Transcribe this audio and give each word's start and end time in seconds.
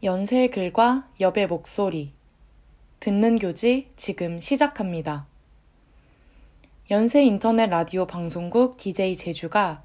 연세의 0.00 0.52
글과 0.52 1.08
여배 1.18 1.46
목소리. 1.46 2.12
듣는 3.00 3.36
교지 3.36 3.90
지금 3.96 4.38
시작합니다. 4.38 5.26
연세 6.92 7.24
인터넷 7.24 7.66
라디오 7.66 8.06
방송국 8.06 8.76
DJ 8.76 9.16
제주가 9.16 9.82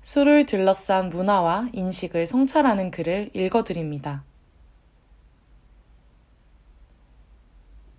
술을 0.00 0.46
들러싼 0.46 1.10
문화와 1.10 1.68
인식을 1.74 2.26
성찰하는 2.26 2.90
글을 2.90 3.32
읽어드립니다. 3.34 4.24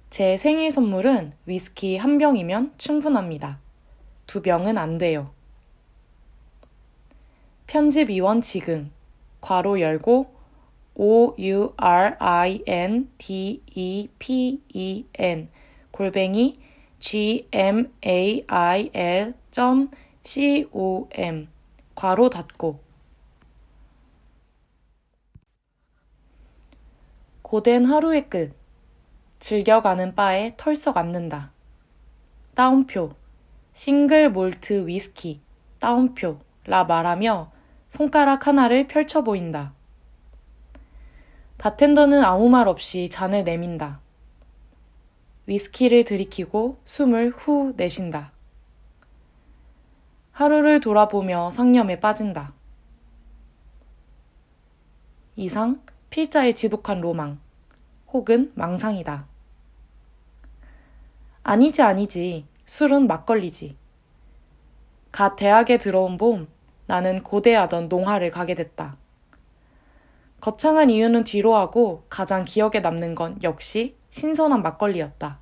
제 0.10 0.38
생일 0.38 0.72
선물은 0.72 1.34
위스키 1.46 1.98
한 1.98 2.18
병이면 2.18 2.74
충분합니다. 2.80 3.60
두 4.26 4.42
병은 4.42 4.80
안 4.80 4.98
돼요. 4.98 5.30
편집위원 7.68 8.42
지금, 8.42 8.92
괄호 9.42 9.80
열고, 9.80 10.35
o-u-r-i-n-d-e-p-e-n 10.96 11.78
골뱅이 15.92 16.56
gmail.com 17.00 17.90
괄호 21.96 22.30
닫고 22.30 22.80
고된 27.42 27.86
하루의 27.86 28.30
끝 28.30 28.54
즐겨가는 29.40 30.16
바에 30.16 30.56
털썩 30.58 30.98
앉는다. 30.98 31.52
따옴표 32.56 33.12
싱글 33.74 34.32
몰트 34.32 34.88
위스키 34.88 35.42
따옴표 35.80 36.40
라 36.66 36.86
말하며 36.86 37.52
손가락 37.88 38.48
하나를 38.48 38.88
펼쳐 38.88 39.24
보인다. 39.24 39.74
바텐더는 41.58 42.24
아무 42.24 42.50
말 42.50 42.68
없이 42.68 43.10
잔을 43.10 43.44
내민다. 43.44 44.00
위스키를 45.48 46.04
들이키고 46.04 46.80
숨을 46.84 47.30
후 47.30 47.74
내쉰다. 47.78 48.32
하루를 50.32 50.80
돌아보며 50.80 51.50
상념에 51.52 52.00
빠진다. 52.00 52.54
이상 55.38 55.82
필자의 56.10 56.56
지독한 56.56 57.02
로망 57.02 57.40
혹은 58.12 58.52
망상이다. 58.56 59.28
아니지 61.44 61.82
아니지 61.82 62.46
술은 62.66 63.08
막걸리지. 63.08 63.78
갓 65.12 65.36
대학에 65.36 65.78
들어온 65.78 66.18
봄 66.18 66.48
나는 66.88 67.24
고대하던 67.24 67.88
농화를 67.88 68.32
가게 68.32 68.56
됐다. 68.56 68.98
거창한 70.40 70.90
이유는 70.90 71.24
뒤로 71.24 71.56
하고 71.56 72.06
가장 72.10 72.46
기억에 72.46 72.80
남는 72.82 73.16
건 73.16 73.40
역시 73.44 73.96
신선한 74.12 74.62
막걸리였다. 74.62 75.40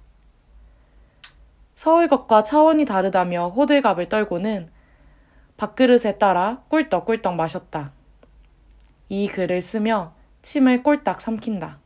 서울 1.75 2.07
것과 2.07 2.43
차원이 2.43 2.85
다르다며 2.85 3.49
호들갑을 3.49 4.09
떨고는 4.09 4.69
밥그릇에 5.57 6.17
따라 6.17 6.63
꿀떡꿀떡 6.69 7.35
마셨다. 7.35 7.91
이 9.09 9.27
글을 9.27 9.61
쓰며 9.61 10.13
침을 10.41 10.81
꼴딱 10.83 11.21
삼킨다. 11.21 11.79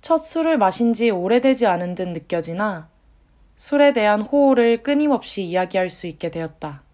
첫 0.00 0.18
술을 0.18 0.56
마신 0.56 0.92
지 0.92 1.10
오래되지 1.10 1.66
않은 1.66 1.96
듯 1.96 2.08
느껴지나 2.08 2.88
술에 3.56 3.92
대한 3.92 4.22
호호를 4.22 4.82
끊임없이 4.82 5.42
이야기할 5.42 5.90
수 5.90 6.06
있게 6.06 6.30
되었다. 6.30 6.85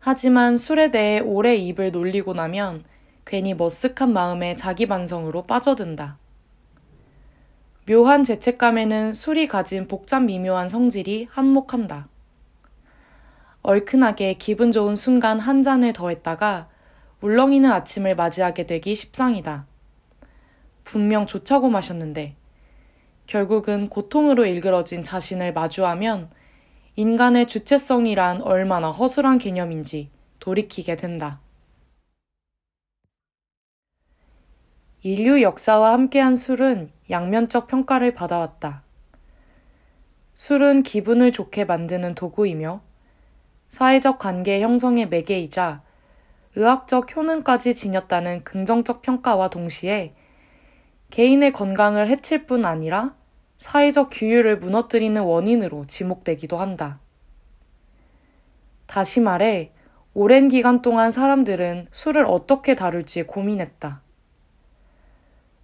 하지만 0.00 0.56
술에 0.56 0.90
대해 0.90 1.20
오래 1.20 1.54
입을 1.54 1.90
놀리고 1.90 2.34
나면 2.34 2.84
괜히 3.24 3.54
머쓱한 3.54 4.10
마음에 4.10 4.54
자기 4.54 4.86
반성으로 4.86 5.44
빠져든다. 5.44 6.18
묘한 7.86 8.22
죄책감에는 8.22 9.14
술이 9.14 9.48
가진 9.48 9.88
복잡 9.88 10.20
미묘한 10.20 10.68
성질이 10.68 11.28
한몫한다. 11.30 12.08
얼큰하게 13.62 14.34
기분 14.34 14.72
좋은 14.72 14.94
순간 14.94 15.40
한 15.40 15.62
잔을 15.62 15.92
더했다가 15.92 16.68
울렁이는 17.20 17.70
아침을 17.70 18.14
맞이하게 18.14 18.66
되기 18.66 18.94
십상이다. 18.94 19.66
분명 20.84 21.26
좋자고 21.26 21.68
마셨는데 21.68 22.36
결국은 23.26 23.88
고통으로 23.90 24.46
일그러진 24.46 25.02
자신을 25.02 25.52
마주하면 25.52 26.30
인간의 26.98 27.46
주체성이란 27.46 28.42
얼마나 28.42 28.90
허술한 28.90 29.38
개념인지 29.38 30.10
돌이키게 30.40 30.96
된다. 30.96 31.38
인류 35.02 35.40
역사와 35.40 35.92
함께한 35.92 36.34
술은 36.34 36.90
양면적 37.08 37.68
평가를 37.68 38.14
받아왔다. 38.14 38.82
술은 40.34 40.82
기분을 40.82 41.30
좋게 41.30 41.66
만드는 41.66 42.16
도구이며 42.16 42.80
사회적 43.68 44.18
관계 44.18 44.60
형성의 44.60 45.08
매개이자 45.08 45.82
의학적 46.56 47.14
효능까지 47.14 47.76
지녔다는 47.76 48.42
긍정적 48.42 49.02
평가와 49.02 49.50
동시에 49.50 50.16
개인의 51.10 51.52
건강을 51.52 52.08
해칠 52.08 52.46
뿐 52.46 52.64
아니라 52.64 53.14
사회적 53.58 54.10
규율을 54.12 54.58
무너뜨리는 54.58 55.20
원인으로 55.20 55.84
지목되기도 55.86 56.58
한다. 56.58 57.00
다시 58.86 59.20
말해, 59.20 59.72
오랜 60.14 60.48
기간 60.48 60.80
동안 60.80 61.10
사람들은 61.10 61.88
술을 61.90 62.24
어떻게 62.26 62.74
다룰지 62.74 63.24
고민했다. 63.24 64.00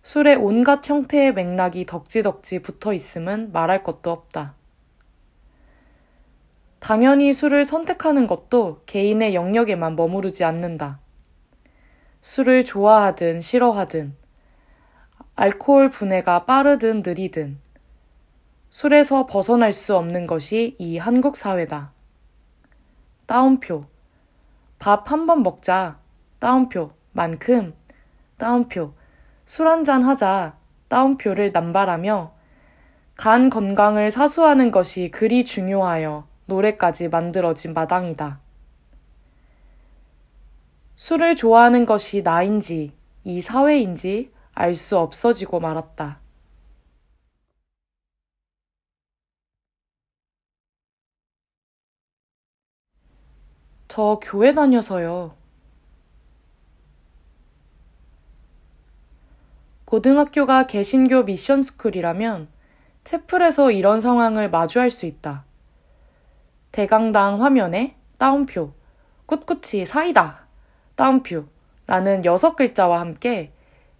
술의 0.03 0.37
온갖 0.37 0.87
형태의 0.89 1.33
맥락이 1.33 1.87
덕지덕지 1.87 2.61
붙어 2.61 2.93
있음은 2.93 3.53
말할 3.53 3.83
것도 3.83 4.11
없다. 4.11 4.55
당연히 6.79 7.33
술을 7.33 7.65
선택하는 7.65 8.27
것도 8.27 8.83
개인의 8.85 9.35
영역에만 9.35 9.97
머무르지 9.97 10.45
않는다. 10.45 10.99
술을 12.21 12.65
좋아하든 12.65 13.41
싫어하든, 13.41 14.15
알코올 15.37 15.89
분해가 15.89 16.45
빠르든 16.45 17.03
느리든, 17.05 17.64
술에서 18.79 19.25
벗어날 19.27 19.73
수 19.73 19.97
없는 19.97 20.27
것이 20.27 20.75
이 20.81 20.99
한국 20.99 21.37
사회다. 21.37 21.93
따옴표. 23.25 23.85
밥 24.81 25.13
한 25.13 25.27
번 25.27 25.45
먹자. 25.45 26.01
따옴표. 26.41 26.91
만큼. 27.13 27.73
따옴표. 28.37 28.95
술 29.47 29.69
한 29.69 29.85
잔 29.85 30.03
하자. 30.03 30.57
따옴표를 30.89 31.53
남발하며 31.53 32.33
간 33.15 33.49
건강을 33.49 34.11
사수하는 34.11 34.73
것이 34.73 35.09
그리 35.13 35.45
중요하여 35.45 36.27
노래까지 36.47 37.11
만들어진 37.11 37.75
마당이다. 37.75 38.41
술을 40.97 41.37
좋아하는 41.37 41.87
것이 41.87 42.23
나인지 42.23 42.93
이 43.23 43.41
사회인지 43.41 44.33
알 44.53 44.75
수 44.75 44.99
없어지고 44.99 45.61
말았다. 45.61 46.24
저 53.95 54.19
교회 54.21 54.53
다녀서요. 54.53 55.37
고등학교가 59.85 60.67
개신교 60.67 61.23
미션 61.23 61.63
스쿨이라면 61.63 62.49
채플에서 63.05 63.71
이런 63.71 64.01
상황을 64.01 64.51
마주할 64.51 64.91
수 64.91 65.07
있다. 65.07 65.45
대강당 66.73 67.41
화면에 67.41 67.95
따옴표, 68.19 68.73
꿋꿋이 69.27 69.85
사이다, 69.85 70.45
따옴표 70.97 71.45
라는 71.87 72.25
여섯 72.25 72.57
글자와 72.57 72.99
함께 72.99 73.53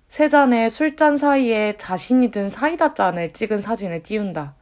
세 0.09 0.29
잔의 0.29 0.71
술잔 0.71 1.17
사이에 1.17 1.77
자신이 1.77 2.33
든 2.33 2.49
사이다 2.49 2.95
잔을 2.95 3.33
찍은 3.33 3.61
사진을 3.61 4.03
띄운다. 4.03 4.57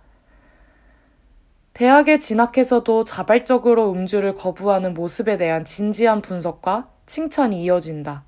대학에 1.83 2.17
진학해서도 2.17 3.03
자발적으로 3.03 3.91
음주를 3.91 4.35
거부하는 4.35 4.95
모습에 4.95 5.37
대한 5.37 5.65
진지한 5.65 6.23
분석과 6.23 6.89
칭찬이 7.07 7.61
이어진다. 7.65 8.23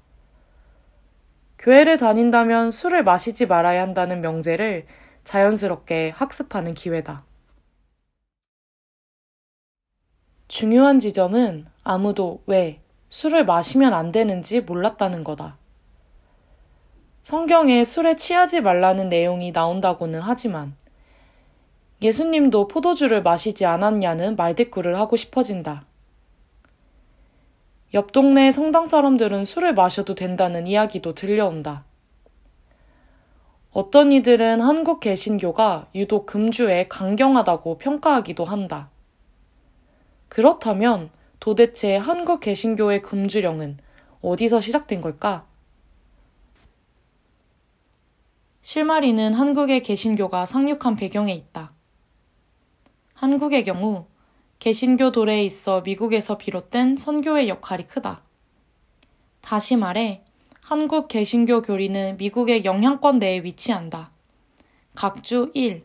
교회를 1.61 1.97
다닌다면 1.97 2.73
술을 2.73 3.05
마시지 3.05 3.47
말아야 3.47 3.81
한다는 3.83 4.23
명제를 4.23 4.87
자연스럽게 5.23 6.11
학습하는 6.17 6.75
기회다. 6.75 7.23
중요한 10.49 10.99
지점은 10.99 11.67
아무도 11.85 12.43
왜 12.47 12.81
술을 13.09 13.47
마시면 13.47 13.95
안 13.95 14.11
되는지 14.11 14.63
몰랐다는 14.63 15.23
거다. 15.23 15.59
성경에 17.23 17.85
술에 17.85 18.17
취하지 18.17 18.63
말라는 18.63 19.09
내용이 19.09 19.53
나온다고는 19.53 20.23
하지만 20.23 20.75
예수님도 22.05 22.69
포도주를 22.69 23.23
마시지 23.23 23.65
않았냐는 23.65 24.37
말대꾸를 24.37 24.99
하고 24.99 25.17
싶어진다. 25.17 25.87
옆 27.95 28.13
동네 28.13 28.51
성당 28.51 28.85
사람들은 28.85 29.47
술을 29.47 29.73
마셔도 29.73 30.15
된다는 30.15 30.67
이야기도 30.67 31.15
들려온다. 31.15 31.85
어떤 33.71 34.13
이들은 34.13 34.61
한국 34.61 35.01
개신교가 35.01 35.89
유독 35.95 36.27
금주에 36.27 36.89
강경하다고 36.89 37.79
평가하기도 37.79 38.45
한다. 38.45 38.91
그렇다면 40.29 41.09
도대체 41.41 41.97
한국 41.97 42.41
개신교의 42.41 43.01
금주령은 43.01 43.79
어디서 44.21 44.61
시작된 44.61 45.01
걸까? 45.01 45.47
실마리는 48.61 49.33
한국의 49.33 49.83
개신교가 49.83 50.45
상륙한 50.45 50.97
배경에 50.97 51.33
있다. 51.33 51.73
한국의 53.15 53.65
경우 53.65 54.07
개신교 54.59 55.13
도래에 55.13 55.45
있어 55.45 55.81
미국에서 55.83 56.37
비롯된 56.37 56.97
선교의 56.97 57.49
역할이 57.49 57.87
크다. 57.87 58.23
다시 59.41 59.77
말해 59.77 60.23
한국 60.63 61.09
개신교 61.09 61.63
교리는 61.63 62.17
미국의 62.17 62.65
영향권 62.65 63.19
내에 63.19 63.45
위치한다. 63.45 64.11
각주 64.95 65.51
1. 65.55 65.85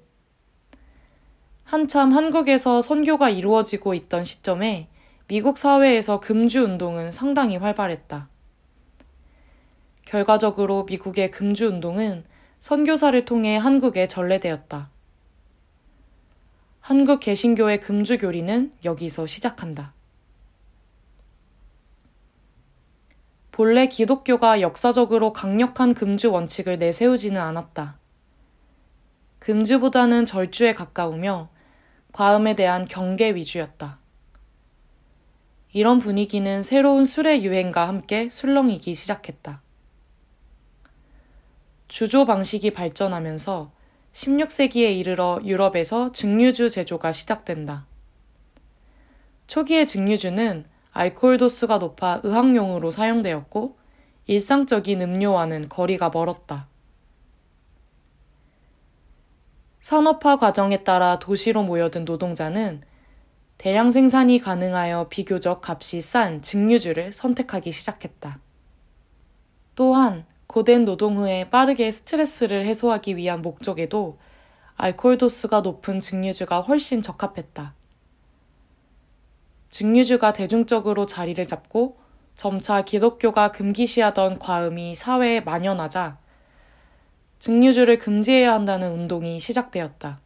한참 1.65 2.13
한국에서 2.13 2.81
선교가 2.81 3.29
이루어지고 3.29 3.93
있던 3.93 4.25
시점에 4.25 4.87
미국 5.27 5.57
사회에서 5.57 6.19
금주 6.19 6.63
운동은 6.63 7.11
상당히 7.11 7.57
활발했다. 7.57 8.27
결과적으로 10.05 10.85
미국의 10.85 11.29
금주 11.29 11.67
운동은 11.67 12.23
선교사를 12.59 13.23
통해 13.25 13.57
한국에 13.57 14.07
전래되었다. 14.07 14.89
한국 16.89 17.19
개신교의 17.19 17.81
금주 17.81 18.17
교리는 18.17 18.73
여기서 18.83 19.27
시작한다. 19.27 19.93
본래 23.51 23.85
기독교가 23.85 24.61
역사적으로 24.61 25.31
강력한 25.31 25.93
금주 25.93 26.31
원칙을 26.31 26.79
내세우지는 26.79 27.39
않았다. 27.39 27.99
금주보다는 29.37 30.25
절주에 30.25 30.73
가까우며 30.73 31.49
과음에 32.11 32.55
대한 32.55 32.87
경계 32.87 33.35
위주였다. 33.35 33.99
이런 35.73 35.99
분위기는 35.99 36.63
새로운 36.63 37.05
술의 37.05 37.45
유행과 37.45 37.87
함께 37.87 38.29
술렁이기 38.29 38.95
시작했다. 38.95 39.61
주조 41.87 42.25
방식이 42.25 42.71
발전하면서 42.71 43.77
16세기에 44.13 44.97
이르러 44.97 45.39
유럽에서 45.43 46.11
증류주 46.11 46.69
제조가 46.69 47.11
시작된다. 47.11 47.85
초기의 49.47 49.87
증류주는 49.87 50.65
알코올 50.91 51.37
도수가 51.37 51.77
높아 51.77 52.21
의학용으로 52.23 52.91
사용되었고 52.91 53.77
일상적인 54.27 55.01
음료와는 55.01 55.69
거리가 55.69 56.11
멀었다. 56.13 56.67
산업화 59.79 60.37
과정에 60.37 60.83
따라 60.83 61.17
도시로 61.17 61.63
모여든 61.63 62.05
노동자는 62.05 62.81
대량 63.57 63.91
생산이 63.91 64.39
가능하여 64.39 65.07
비교적 65.09 65.67
값이 65.67 66.01
싼 66.01 66.41
증류주를 66.41 67.11
선택하기 67.11 67.71
시작했다. 67.71 68.39
또한 69.75 70.25
고된 70.49 70.83
노동 70.83 71.17
후에 71.17 71.47
빠르게 71.51 71.91
스트레스를 71.91 72.65
해소하기 72.65 73.17
위한 73.17 73.43
목적에도 73.43 74.17
알코올 74.77 75.19
도수가 75.19 75.61
높은 75.61 75.99
증류주가 75.99 76.61
훨씬 76.61 77.03
적합했다. 77.03 77.75
증류주가 79.69 80.33
대중적으로 80.33 81.05
자리를 81.05 81.45
잡고 81.45 81.97
점차 82.33 82.81
기독교가 82.81 83.51
금기시하던 83.51 84.39
과음이 84.39 84.95
사회에 84.95 85.41
만연하자 85.41 86.17
증류주를 87.37 87.99
금지해야 87.99 88.51
한다는 88.51 88.91
운동이 88.91 89.39
시작되었다. 89.39 90.19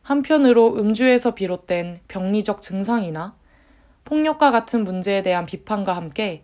한편으로 0.00 0.76
음주에서 0.78 1.34
비롯된 1.34 2.00
병리적 2.08 2.62
증상이나 2.62 3.36
폭력과 4.06 4.50
같은 4.50 4.82
문제에 4.82 5.20
대한 5.20 5.44
비판과 5.44 5.94
함께 5.94 6.42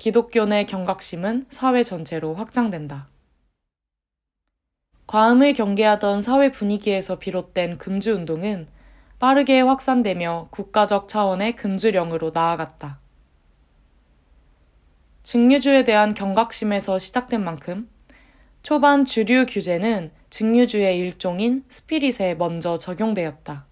기독교 0.00 0.46
내 0.46 0.64
경각심은 0.64 1.44
사회 1.50 1.82
전체로 1.82 2.34
확장된다. 2.34 3.08
과음을 5.06 5.52
경계하던 5.52 6.22
사회 6.22 6.50
분위기에서 6.50 7.18
비롯된 7.18 7.76
금주 7.76 8.14
운동은 8.14 8.66
빠르게 9.18 9.60
확산되며 9.60 10.48
국가적 10.52 11.06
차원의 11.06 11.54
금주령으로 11.56 12.30
나아갔다. 12.32 12.98
증류주에 15.22 15.84
대한 15.84 16.14
경각심에서 16.14 16.98
시작된 16.98 17.44
만큼 17.44 17.86
초반 18.62 19.04
주류 19.04 19.44
규제는 19.44 20.12
증류주의 20.30 20.96
일종인 20.96 21.62
스피릿에 21.68 22.36
먼저 22.36 22.78
적용되었다. 22.78 23.66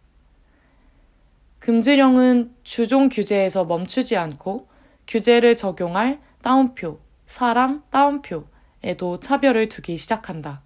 금주령은 1.60 2.54
주종 2.64 3.08
규제에서 3.08 3.64
멈추지 3.64 4.18
않고 4.18 4.68
규제를 5.08 5.56
적용할 5.56 6.20
따옴표, 6.42 7.00
사람 7.26 7.82
따옴표에도 7.90 9.18
차별을 9.20 9.68
두기 9.70 9.96
시작한다. 9.96 10.62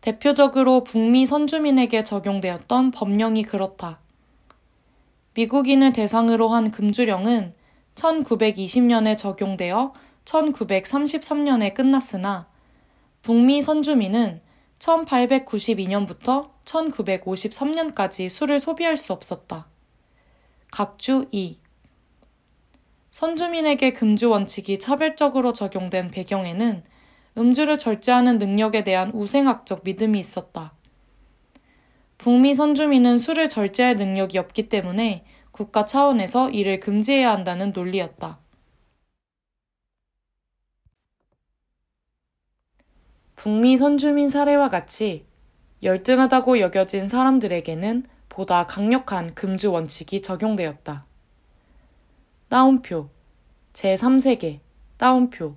대표적으로 0.00 0.84
북미 0.84 1.24
선주민에게 1.24 2.04
적용되었던 2.04 2.90
법령이 2.90 3.44
그렇다. 3.44 4.00
미국인을 5.34 5.92
대상으로 5.92 6.48
한 6.50 6.70
금주령은 6.70 7.54
1920년에 7.94 9.16
적용되어 9.16 9.94
1933년에 10.24 11.72
끝났으나 11.72 12.48
북미 13.22 13.62
선주민은 13.62 14.42
1892년부터 14.78 16.50
1953년까지 16.64 18.28
술을 18.28 18.58
소비할 18.58 18.96
수 18.96 19.12
없었다. 19.12 19.66
각주 20.70 21.28
2 21.30 21.63
선주민에게 23.14 23.92
금주 23.92 24.28
원칙이 24.28 24.80
차별적으로 24.80 25.52
적용된 25.52 26.10
배경에는 26.10 26.82
음주를 27.38 27.78
절제하는 27.78 28.38
능력에 28.38 28.82
대한 28.82 29.12
우생학적 29.14 29.82
믿음이 29.84 30.18
있었다. 30.18 30.72
북미 32.18 32.56
선주민은 32.56 33.18
술을 33.18 33.48
절제할 33.48 33.94
능력이 33.94 34.36
없기 34.38 34.68
때문에 34.68 35.24
국가 35.52 35.84
차원에서 35.84 36.50
이를 36.50 36.80
금지해야 36.80 37.30
한다는 37.30 37.70
논리였다. 37.70 38.40
북미 43.36 43.76
선주민 43.76 44.28
사례와 44.28 44.70
같이 44.70 45.24
열등하다고 45.84 46.58
여겨진 46.58 47.06
사람들에게는 47.06 48.08
보다 48.28 48.66
강력한 48.66 49.36
금주 49.36 49.70
원칙이 49.70 50.20
적용되었다. 50.20 51.06
따옴표, 52.54 53.10
제3세계, 53.72 54.60
따옴표, 54.96 55.56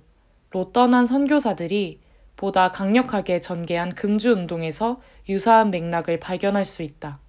로 0.50 0.72
떠난 0.72 1.06
선교사들이 1.06 2.00
보다 2.34 2.72
강력하게 2.72 3.40
전개한 3.40 3.94
금주 3.94 4.32
운동에서 4.32 5.00
유사한 5.28 5.70
맥락을 5.70 6.18
발견할 6.18 6.64
수 6.64 6.82
있다. 6.82 7.20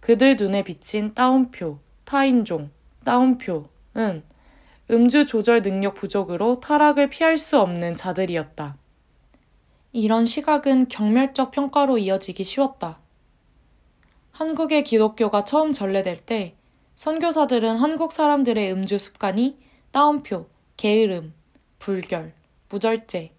그들 0.00 0.36
눈에 0.36 0.64
비친 0.64 1.14
따옴표, 1.14 1.78
타인종, 2.04 2.68
따옴표는 3.04 4.22
음주 4.90 5.24
조절 5.24 5.62
능력 5.62 5.94
부족으로 5.94 6.60
타락을 6.60 7.08
피할 7.08 7.38
수 7.38 7.58
없는 7.58 7.96
자들이었다. 7.96 8.76
이런 9.92 10.26
시각은 10.26 10.88
경멸적 10.88 11.52
평가로 11.52 11.96
이어지기 11.96 12.44
쉬웠다. 12.44 12.98
한국의 14.32 14.84
기독교가 14.84 15.44
처음 15.44 15.72
전래될 15.72 16.26
때 16.26 16.59
선교사들은 17.00 17.78
한국 17.78 18.12
사람들의 18.12 18.72
음주 18.72 18.98
습관이 18.98 19.56
따옴표, 19.90 20.48
게으름, 20.76 21.32
불결, 21.78 22.34
무절제, 22.68 23.30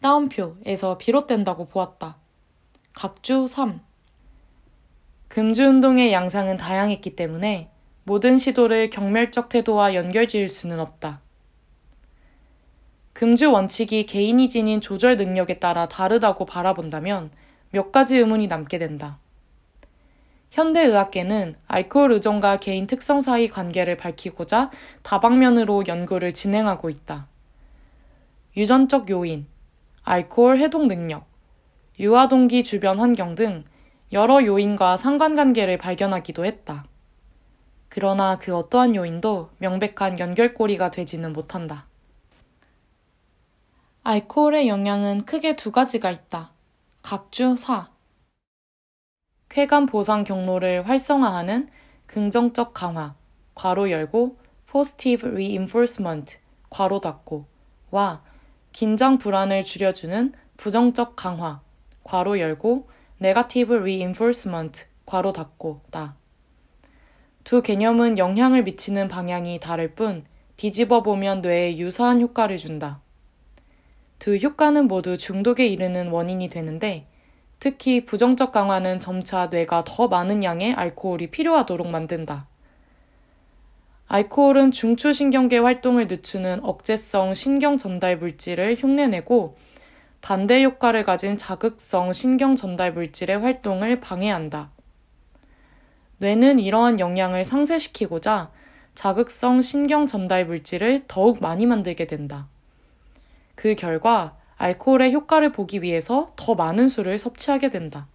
따옴표에서 0.00 0.96
비롯된다고 0.96 1.68
보았다. 1.68 2.16
각주 2.94 3.46
3. 3.46 3.82
금주운동의 5.28 6.14
양상은 6.14 6.56
다양했기 6.56 7.14
때문에 7.14 7.68
모든 8.04 8.38
시도를 8.38 8.88
경멸적 8.88 9.50
태도와 9.50 9.94
연결 9.94 10.26
지을 10.26 10.48
수는 10.48 10.80
없다. 10.80 11.20
금주 13.12 13.52
원칙이 13.52 14.06
개인이 14.06 14.48
지닌 14.48 14.80
조절 14.80 15.18
능력에 15.18 15.58
따라 15.58 15.86
다르다고 15.86 16.46
바라본다면 16.46 17.32
몇 17.70 17.92
가지 17.92 18.16
의문이 18.16 18.46
남게 18.46 18.78
된다. 18.78 19.18
현대의학계는 20.50 21.56
알코올 21.66 22.12
의존과 22.12 22.58
개인 22.58 22.86
특성 22.86 23.20
사이 23.20 23.48
관계를 23.48 23.96
밝히고자 23.96 24.70
다방면으로 25.02 25.86
연구를 25.86 26.32
진행하고 26.32 26.90
있다. 26.90 27.28
유전적 28.56 29.10
요인, 29.10 29.46
알코올 30.02 30.58
해독 30.58 30.86
능력, 30.86 31.26
유아 32.00 32.28
동기 32.28 32.64
주변 32.64 32.98
환경 32.98 33.34
등 33.34 33.64
여러 34.12 34.44
요인과 34.44 34.96
상관관계를 34.96 35.78
발견하기도 35.78 36.44
했다. 36.44 36.84
그러나 37.88 38.38
그 38.38 38.56
어떠한 38.56 38.96
요인도 38.96 39.50
명백한 39.58 40.18
연결고리가 40.18 40.90
되지는 40.90 41.32
못한다. 41.32 41.86
알코올의 44.02 44.66
영향은 44.66 45.26
크게 45.26 45.56
두 45.56 45.70
가지가 45.70 46.10
있다. 46.10 46.50
각주 47.02 47.56
4. 47.56 47.89
쾌감 49.50 49.86
보상 49.86 50.22
경로를 50.22 50.88
활성화하는 50.88 51.68
긍정적 52.06 52.72
강화, 52.72 53.16
괄호 53.56 53.90
열고, 53.90 54.36
positive 54.70 55.28
reinforcement, 55.28 56.38
괄호 56.70 57.00
닫고, 57.00 57.46
와 57.90 58.22
긴장 58.70 59.18
불안을 59.18 59.64
줄여주는 59.64 60.32
부정적 60.56 61.16
강화, 61.16 61.60
괄호 62.04 62.38
열고, 62.38 62.88
negative 63.20 63.76
reinforcement, 63.76 64.84
괄호 65.04 65.32
닫고 65.32 65.80
다. 65.90 66.14
두 67.42 67.60
개념은 67.60 68.18
영향을 68.18 68.62
미치는 68.62 69.08
방향이 69.08 69.58
다를 69.58 69.94
뿐 69.96 70.24
뒤집어 70.56 71.02
보면 71.02 71.40
뇌에 71.40 71.76
유사한 71.76 72.20
효과를 72.20 72.56
준다. 72.56 73.00
두 74.20 74.36
효과는 74.36 74.86
모두 74.86 75.18
중독에 75.18 75.66
이르는 75.66 76.10
원인이 76.10 76.48
되는데 76.48 77.09
특히 77.60 78.06
부정적 78.06 78.52
강화는 78.52 79.00
점차 79.00 79.46
뇌가 79.46 79.84
더 79.86 80.08
많은 80.08 80.42
양의 80.42 80.72
알코올이 80.72 81.28
필요하도록 81.28 81.86
만든다. 81.88 82.46
알코올은 84.08 84.72
중추신경계 84.72 85.58
활동을 85.58 86.06
늦추는 86.08 86.64
억제성 86.64 87.34
신경 87.34 87.76
전달 87.76 88.16
물질을 88.16 88.76
흉내내고 88.76 89.56
반대 90.22 90.64
효과를 90.64 91.04
가진 91.04 91.36
자극성 91.36 92.12
신경 92.14 92.56
전달 92.56 92.92
물질의 92.92 93.38
활동을 93.38 94.00
방해한다. 94.00 94.70
뇌는 96.16 96.58
이러한 96.58 96.98
영향을 96.98 97.44
상쇄시키고자 97.44 98.50
자극성 98.94 99.60
신경 99.60 100.06
전달 100.06 100.46
물질을 100.46 101.04
더욱 101.08 101.40
많이 101.40 101.66
만들게 101.66 102.06
된다. 102.06 102.48
그 103.54 103.74
결과 103.74 104.39
알코올의 104.60 105.14
효과를 105.14 105.52
보기 105.52 105.80
위해서 105.80 106.34
더 106.36 106.54
많은 106.54 106.86
술을 106.86 107.18
섭취하게 107.18 107.70
된다. 107.70 108.08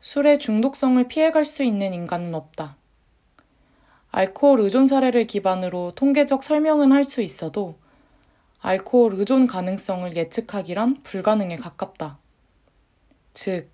술의 0.00 0.38
중독성을 0.38 1.06
피해갈 1.06 1.44
수 1.44 1.62
있는 1.62 1.92
인간은 1.92 2.34
없다. 2.34 2.76
알코올 4.12 4.60
의존 4.60 4.86
사례를 4.86 5.26
기반으로 5.26 5.92
통계적 5.94 6.42
설명은 6.42 6.90
할 6.90 7.04
수 7.04 7.20
있어도 7.20 7.76
알코올 8.60 9.12
의존 9.16 9.46
가능성을 9.46 10.16
예측하기란 10.16 11.02
불가능에 11.02 11.56
가깝다. 11.56 12.16
즉, 13.34 13.68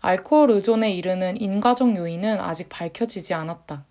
알코올 0.00 0.50
의존에 0.50 0.92
이르는 0.92 1.40
인과적 1.40 1.96
요인은 1.96 2.40
아직 2.40 2.68
밝혀지지 2.68 3.32
않았다. 3.32 3.86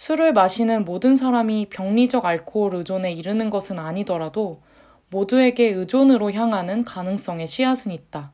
술을 0.00 0.32
마시는 0.32 0.86
모든 0.86 1.14
사람이 1.14 1.66
병리적 1.68 2.24
알코올 2.24 2.74
의존에 2.74 3.12
이르는 3.12 3.50
것은 3.50 3.78
아니더라도 3.78 4.62
모두에게 5.10 5.66
의존으로 5.66 6.32
향하는 6.32 6.84
가능성의 6.84 7.46
씨앗은 7.46 7.92
있다. 7.92 8.32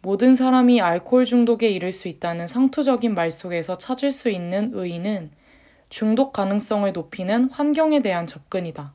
모든 0.00 0.34
사람이 0.34 0.80
알코올 0.80 1.24
중독에 1.26 1.68
이를 1.68 1.92
수 1.92 2.08
있다는 2.08 2.48
상투적인 2.48 3.14
말 3.14 3.30
속에서 3.30 3.78
찾을 3.78 4.10
수 4.10 4.30
있는 4.30 4.72
의의는 4.74 5.30
중독 5.90 6.32
가능성을 6.32 6.92
높이는 6.92 7.48
환경에 7.48 8.02
대한 8.02 8.26
접근이다. 8.26 8.94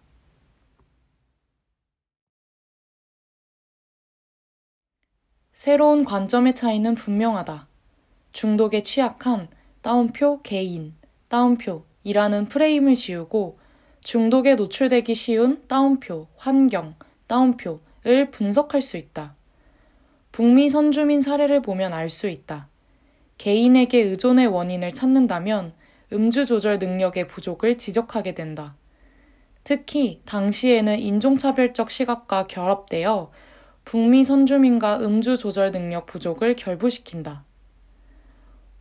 새로운 5.54 6.04
관점의 6.04 6.56
차이는 6.56 6.96
분명하다. 6.96 7.68
중독에 8.34 8.84
취약한 8.84 9.48
따옴표 9.82 10.42
개인, 10.42 10.94
따옴표이라는 11.28 12.48
프레임을 12.48 12.96
지우고 12.96 13.60
중독에 14.02 14.56
노출되기 14.56 15.16
쉬운 15.16 15.64
따옴표, 15.68 16.28
환경, 16.38 16.96
따옴표를 17.28 18.32
분석할 18.32 18.82
수 18.82 18.98
있다. 18.98 19.36
북미 20.32 20.70
선주민 20.70 21.22
사례를 21.22 21.62
보면 21.62 21.94
알 21.94 22.10
수 22.10 22.30
있다. 22.30 22.70
개인에게 23.38 24.00
의존의 24.00 24.48
원인을 24.48 24.92
찾는다면 24.94 25.74
음주 26.14 26.46
조절 26.46 26.80
능력의 26.80 27.28
부족을 27.28 27.78
지적하게 27.78 28.34
된다. 28.34 28.76
특히 29.64 30.22
당시에는 30.26 31.00
인종차별적 31.00 31.92
시각과 31.92 32.48
결합되어 32.48 33.32
북미 33.84 34.24
선주민과 34.24 35.00
음주 35.00 35.38
조절 35.38 35.72
능력 35.72 36.06
부족을 36.06 36.56
결부시킨다. 36.56 37.47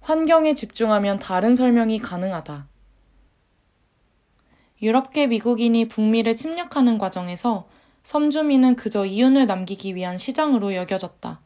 환경에 0.07 0.55
집중하면 0.55 1.19
다른 1.19 1.57
설명이 1.57 1.99
가능하다. 1.99 2.69
유럽계 4.81 5.27
미국인이 5.27 5.89
북미를 5.89 6.37
침략하는 6.37 6.97
과정에서 6.97 7.67
섬주민은 8.05 8.77
그저 8.77 9.05
이윤을 9.05 9.47
남기기 9.47 9.97
위한 9.97 10.17
시장으로 10.17 10.77
여겨졌다. 10.77 11.41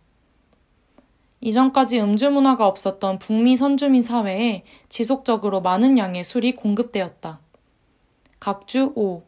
이전까지 1.41 2.03
음주 2.03 2.33
문화가 2.33 2.67
없었던 2.67 3.19
북미 3.19 3.57
선주민 3.57 4.03
사회에 4.03 4.65
지속적으로 4.91 5.63
많은 5.63 5.97
양의 5.97 6.23
술이 6.23 6.55
공급되었다. 6.55 7.41
각주 8.41 8.93
5. 8.95 9.23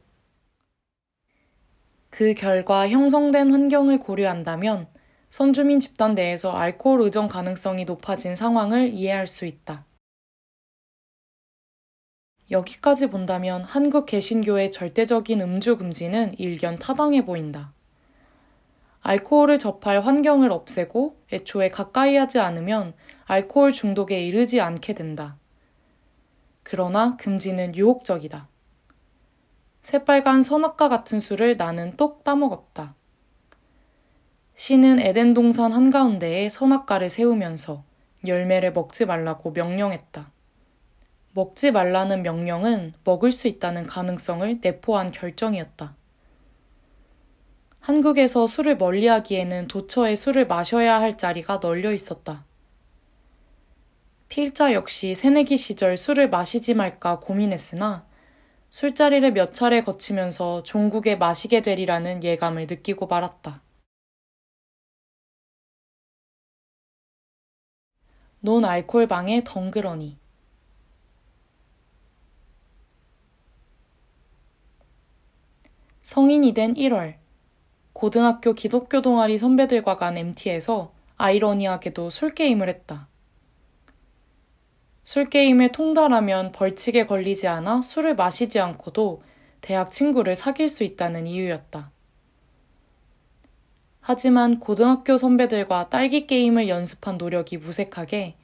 그 2.10 2.34
결과 2.34 2.86
형성된 2.86 3.50
환경을 3.50 3.98
고려한다면 3.98 4.88
선주민 5.32 5.80
집단 5.80 6.14
내에서 6.14 6.52
알코올 6.52 7.00
의존 7.00 7.26
가능성이 7.26 7.86
높아진 7.86 8.36
상황을 8.36 8.90
이해할 8.90 9.26
수 9.26 9.46
있다. 9.46 9.86
여기까지 12.50 13.06
본다면 13.06 13.64
한국 13.64 14.04
개신교의 14.04 14.70
절대적인 14.70 15.40
음주 15.40 15.78
금지는 15.78 16.38
일견 16.38 16.78
타당해 16.78 17.24
보인다. 17.24 17.72
알코올을 19.00 19.58
접할 19.58 20.02
환경을 20.02 20.52
없애고 20.52 21.16
애초에 21.32 21.70
가까이 21.70 22.14
하지 22.16 22.38
않으면 22.38 22.92
알코올 23.24 23.72
중독에 23.72 24.22
이르지 24.26 24.60
않게 24.60 24.92
된다. 24.92 25.38
그러나 26.62 27.16
금지는 27.16 27.74
유혹적이다. 27.74 28.48
새빨간 29.80 30.42
선악과 30.42 30.90
같은 30.90 31.18
술을 31.20 31.56
나는 31.56 31.96
똑 31.96 32.22
따먹었다. 32.22 32.96
신은 34.54 35.00
에덴 35.00 35.35
동산 35.35 35.73
한가운데에 35.73 36.49
선악과를 36.49 37.09
세우면서 37.09 37.82
열매를 38.26 38.73
먹지 38.73 39.06
말라고 39.06 39.50
명령했다. 39.52 40.30
먹지 41.32 41.71
말라는 41.71 42.23
명령은 42.23 42.92
먹을 43.04 43.32
수 43.32 43.49
있다는 43.49 43.87
가능성을 43.87 44.59
내포한 44.61 45.11
결정이었다. 45.11 45.97
한국에서 47.80 48.47
술을 48.47 48.76
멀리 48.76 49.06
하기에는 49.06 49.66
도처에 49.66 50.14
술을 50.14 50.47
마셔야 50.47 51.00
할 51.00 51.16
자리가 51.16 51.59
널려 51.61 51.92
있었다. 51.92 52.44
필자 54.28 54.73
역시 54.73 55.14
새내기 55.14 55.56
시절 55.56 55.97
술을 55.97 56.30
마시지 56.30 56.75
말까 56.75 57.18
고민했으나 57.21 58.04
술자리를 58.71 59.32
몇 59.32 59.52
차례 59.52 59.82
거치면서 59.82 60.62
종국에 60.62 61.16
마시게 61.16 61.62
되리라는 61.62 62.23
예감을 62.23 62.66
느끼고 62.68 63.06
말았다. 63.06 63.62
논 68.44 68.64
알콜방의 68.64 69.44
덩그러니 69.44 70.18
성인이 76.02 76.52
된 76.52 76.75
1월 76.75 77.14
고등학교 77.92 78.52
기독교 78.52 79.00
동아리 79.00 79.38
선배들과 79.38 79.96
간 79.96 80.18
MT에서 80.18 80.92
아이러니하게도 81.16 82.11
술게임을 82.11 82.68
했다. 82.68 83.06
술게임에 85.04 85.68
통달하면 85.70 86.50
벌칙에 86.50 87.06
걸리지 87.06 87.46
않아 87.46 87.80
술을 87.80 88.16
마시지 88.16 88.58
않고도 88.58 89.22
대학 89.61 89.92
친구를 89.92 90.34
사귈 90.34 90.68
수 90.68 90.82
있다는 90.82 91.28
이유였다. 91.28 91.92
하지만 94.04 94.59
고등학교 94.59 95.16
선배들과 95.16 95.88
딸기 95.88 96.26
게임을 96.26 96.68
연습한 96.68 97.18
노력이 97.18 97.56
무색하게 97.59 98.35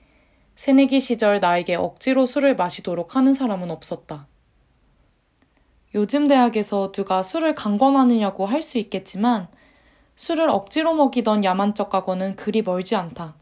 새내기 0.54 1.00
시절 1.00 1.40
나에게 1.40 1.74
억지로 1.74 2.26
술을 2.26 2.54
마시도록 2.54 3.16
하는 3.16 3.32
사람은 3.32 3.70
없었다. 3.70 4.28
요즘 5.96 6.28
대학에서 6.28 6.92
누가 6.92 7.22
술을 7.24 7.54
강권하느냐고 7.56 8.46
할 8.46 8.62
수 8.62 8.78
있겠지만 8.78 9.48
술을 10.14 10.48
억지로 10.48 10.94
먹이던 10.94 11.42
야만적 11.44 11.90
과거는 11.90 12.36
그리 12.36 12.62
멀지 12.62 12.94
않다. 12.94 13.34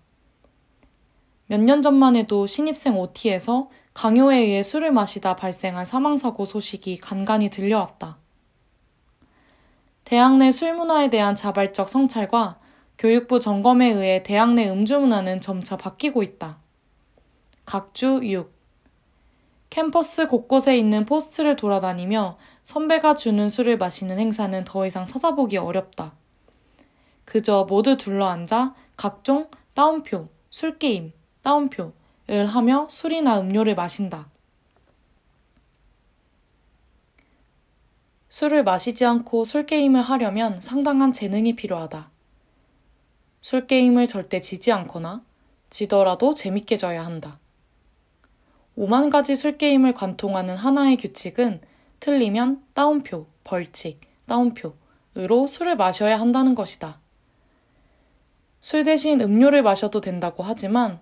몇 1.49 1.61
년 1.61 1.83
전만 1.83 2.17
해도 2.17 2.47
신입생 2.47 2.97
OT에서 2.99 3.69
강요에 3.95 4.39
의해 4.39 4.63
술을 4.63 4.91
마시다 4.91 5.37
발생한 5.37 5.85
사망사고 5.85 6.45
소식이 6.47 6.97
간간히 6.99 7.51
들려왔다. 7.51 8.19
대학 10.07 10.37
내 10.37 10.53
술 10.53 10.73
문화에 10.75 11.11
대한 11.11 11.35
자발적 11.35 11.89
성찰과 11.89 12.61
교육부 12.97 13.41
점검에 13.41 13.91
의해 13.91 14.23
대학 14.23 14.55
내 14.55 14.71
음주 14.71 15.01
문화는 15.01 15.41
점차 15.41 15.77
바뀌고 15.77 16.23
있다. 16.23 16.59
각주 17.65 18.21
6. 18.23 18.55
캠퍼스 19.69 20.29
곳곳에 20.29 20.79
있는 20.79 21.05
포스트를 21.07 21.57
돌아다니며 21.57 22.39
선배가 22.63 23.15
주는 23.15 23.49
술을 23.49 23.79
마시는 23.79 24.21
행사는 24.21 24.63
더 24.63 24.87
이상 24.87 25.09
찾아보기 25.09 25.57
어렵다. 25.57 26.13
그저 27.25 27.67
모두 27.69 27.97
둘러앉아 27.97 28.77
각종 28.97 29.51
따옴표, 29.75 30.29
술게임, 30.51 31.15
따옴표를 31.43 32.47
하며 32.47 32.87
술이나 32.89 33.41
음료를 33.41 33.75
마신다. 33.75 34.29
술을 38.37 38.65
마시지 38.65 39.07
않고 39.07 39.47
술게임을 39.47 40.03
하려면 40.03 40.61
상당한 40.61 41.11
재능이 41.15 41.57
필요하다. 41.57 42.11
술게임을 43.41 44.07
절대 44.07 44.43
지지 44.43 44.73
않거나 44.73 45.25
지더라도 45.71 46.35
재밌게 46.35 46.77
져야 46.77 47.03
한다. 47.07 47.39
5만 48.77 49.11
가지 49.11 49.35
술게임을 49.35 49.95
관통하는 49.95 50.55
하나의 50.55 50.99
규칙은 50.99 51.63
틀리면 52.01 52.63
따옴표, 52.75 53.27
벌칙, 53.43 54.03
따옴표으로 54.27 55.47
술을 55.47 55.77
마셔야 55.77 56.21
한다는 56.21 56.55
것이다. 56.55 57.01
술 58.61 58.85
대신 58.85 59.23
음료를 59.23 59.63
마셔도 59.63 60.03
된다고 60.03 60.43
하지만 60.43 61.01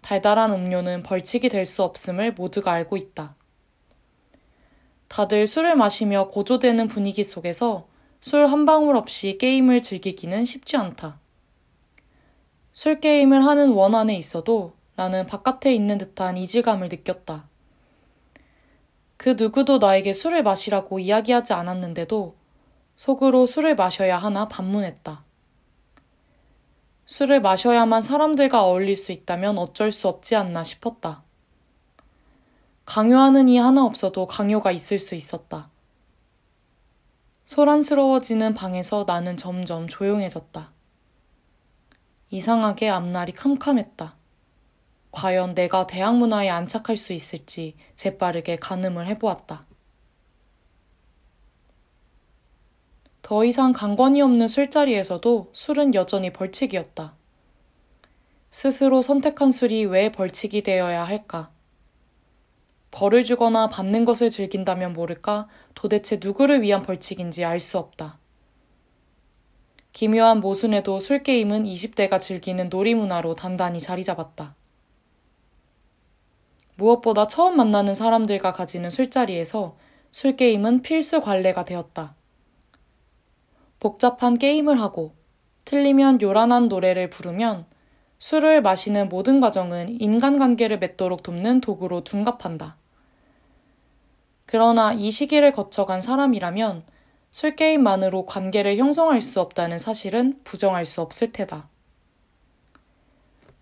달달한 0.00 0.50
음료는 0.50 1.02
벌칙이 1.02 1.50
될 1.50 1.66
수 1.66 1.82
없음을 1.82 2.32
모두가 2.32 2.72
알고 2.72 2.96
있다. 2.96 3.34
다들 5.10 5.48
술을 5.48 5.74
마시며 5.74 6.28
고조되는 6.28 6.86
분위기 6.86 7.24
속에서 7.24 7.88
술 8.20 8.46
한 8.46 8.64
방울 8.64 8.94
없이 8.94 9.38
게임을 9.38 9.82
즐기기는 9.82 10.44
쉽지 10.44 10.76
않다. 10.76 11.18
술 12.72 13.00
게임을 13.00 13.44
하는 13.44 13.70
원 13.72 13.96
안에 13.96 14.14
있어도 14.14 14.72
나는 14.94 15.26
바깥에 15.26 15.74
있는 15.74 15.98
듯한 15.98 16.36
이질감을 16.36 16.90
느꼈다. 16.90 17.48
그 19.16 19.30
누구도 19.30 19.78
나에게 19.78 20.12
술을 20.12 20.44
마시라고 20.44 21.00
이야기하지 21.00 21.54
않았는데도 21.54 22.36
속으로 22.94 23.46
술을 23.46 23.74
마셔야 23.74 24.16
하나 24.16 24.46
반문했다. 24.46 25.24
술을 27.06 27.40
마셔야만 27.40 28.00
사람들과 28.00 28.62
어울릴 28.62 28.96
수 28.96 29.10
있다면 29.10 29.58
어쩔 29.58 29.90
수 29.90 30.06
없지 30.06 30.36
않나 30.36 30.62
싶었다. 30.62 31.24
강요하는 32.90 33.48
이 33.48 33.56
하나 33.56 33.84
없어도 33.84 34.26
강요가 34.26 34.72
있을 34.72 34.98
수 34.98 35.14
있었다. 35.14 35.70
소란스러워지는 37.44 38.52
방에서 38.54 39.04
나는 39.06 39.36
점점 39.36 39.86
조용해졌다. 39.86 40.72
이상하게 42.30 42.88
앞날이 42.88 43.30
캄캄했다. 43.30 44.16
과연 45.12 45.54
내가 45.54 45.86
대학 45.86 46.16
문화에 46.16 46.48
안착할 46.48 46.96
수 46.96 47.12
있을지 47.12 47.76
재빠르게 47.94 48.56
가늠을 48.56 49.06
해보았다. 49.06 49.66
더 53.22 53.44
이상 53.44 53.72
강권이 53.72 54.20
없는 54.20 54.48
술자리에서도 54.48 55.50
술은 55.52 55.94
여전히 55.94 56.32
벌칙이었다. 56.32 57.14
스스로 58.50 59.00
선택한 59.00 59.52
술이 59.52 59.84
왜 59.84 60.10
벌칙이 60.10 60.64
되어야 60.64 61.04
할까? 61.04 61.52
벌을 62.90 63.24
주거나 63.24 63.68
받는 63.68 64.04
것을 64.04 64.30
즐긴다면 64.30 64.92
모를까 64.92 65.48
도대체 65.74 66.18
누구를 66.20 66.62
위한 66.62 66.82
벌칙인지 66.82 67.44
알 67.44 67.60
수 67.60 67.78
없다. 67.78 68.18
기묘한 69.92 70.40
모순에도 70.40 71.00
술게임은 71.00 71.64
20대가 71.64 72.20
즐기는 72.20 72.68
놀이문화로 72.68 73.34
단단히 73.34 73.80
자리 73.80 74.04
잡았다. 74.04 74.54
무엇보다 76.76 77.26
처음 77.26 77.56
만나는 77.56 77.94
사람들과 77.94 78.52
가지는 78.52 78.88
술자리에서 78.88 79.76
술게임은 80.12 80.82
필수 80.82 81.20
관례가 81.20 81.64
되었다. 81.64 82.14
복잡한 83.78 84.38
게임을 84.38 84.80
하고 84.80 85.14
틀리면 85.64 86.20
요란한 86.22 86.68
노래를 86.68 87.10
부르면 87.10 87.66
술을 88.18 88.62
마시는 88.62 89.08
모든 89.08 89.40
과정은 89.40 90.00
인간관계를 90.00 90.78
맺도록 90.78 91.22
돕는 91.22 91.60
도구로 91.60 92.04
둔갑한다. 92.04 92.76
그러나 94.50 94.92
이 94.92 95.12
시기를 95.12 95.52
거쳐간 95.52 96.00
사람이라면 96.00 96.82
술게임만으로 97.30 98.26
관계를 98.26 98.78
형성할 98.78 99.20
수 99.20 99.40
없다는 99.40 99.78
사실은 99.78 100.40
부정할 100.42 100.86
수 100.86 101.02
없을 101.02 101.30
테다. 101.30 101.68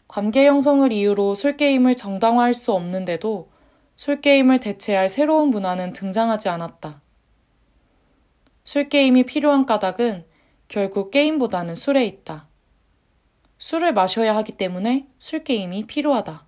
관계 0.07 0.47
형성을 0.47 0.91
이유로 0.91 1.35
술게임을 1.35 1.95
정당화할 1.95 2.55
수 2.55 2.73
없는데도 2.73 3.51
술게임을 3.97 4.61
대체할 4.61 5.11
새로운 5.11 5.51
문화는 5.51 5.93
등장하지 5.93 6.49
않았다. 6.49 7.03
술게임이 8.65 9.25
필요한 9.27 9.67
까닭은 9.67 10.25
결국 10.69 11.11
게임보다는 11.11 11.75
술에 11.75 12.07
있다. 12.07 12.49
술을 13.59 13.93
마셔야 13.93 14.35
하기 14.37 14.53
때문에 14.53 15.07
술게임이 15.19 15.87
필요하다. 15.87 16.47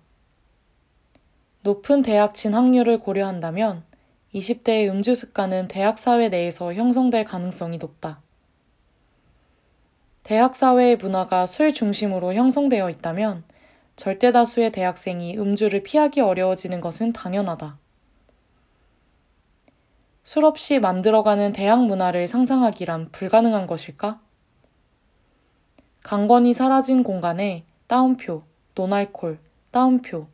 높은 1.61 2.01
대학 2.01 2.33
진학률을 2.33 3.01
고려한다면 3.01 3.90
20대의 4.33 4.89
음주 4.89 5.13
습관은 5.13 5.67
대학 5.67 5.99
사회 5.99 6.29
내에서 6.29 6.73
형성될 6.73 7.25
가능성이 7.25 7.77
높다. 7.77 8.21
대학 10.23 10.55
사회의 10.55 10.95
문화가 10.95 11.45
술 11.45 11.73
중심으로 11.73 12.33
형성되어 12.33 12.89
있다면 12.89 13.43
절대 13.97 14.31
다수의 14.31 14.71
대학생이 14.71 15.37
음주를 15.37 15.83
피하기 15.83 16.21
어려워지는 16.21 16.79
것은 16.79 17.11
당연하다. 17.11 17.77
술 20.23 20.45
없이 20.45 20.79
만들어가는 20.79 21.51
대학 21.51 21.83
문화를 21.83 22.27
상상하기란 22.27 23.09
불가능한 23.11 23.67
것일까? 23.67 24.21
강권이 26.03 26.53
사라진 26.53 27.03
공간에 27.03 27.65
따옴표, 27.87 28.43
non-alcohol, 28.75 29.39
따옴표, 29.71 30.27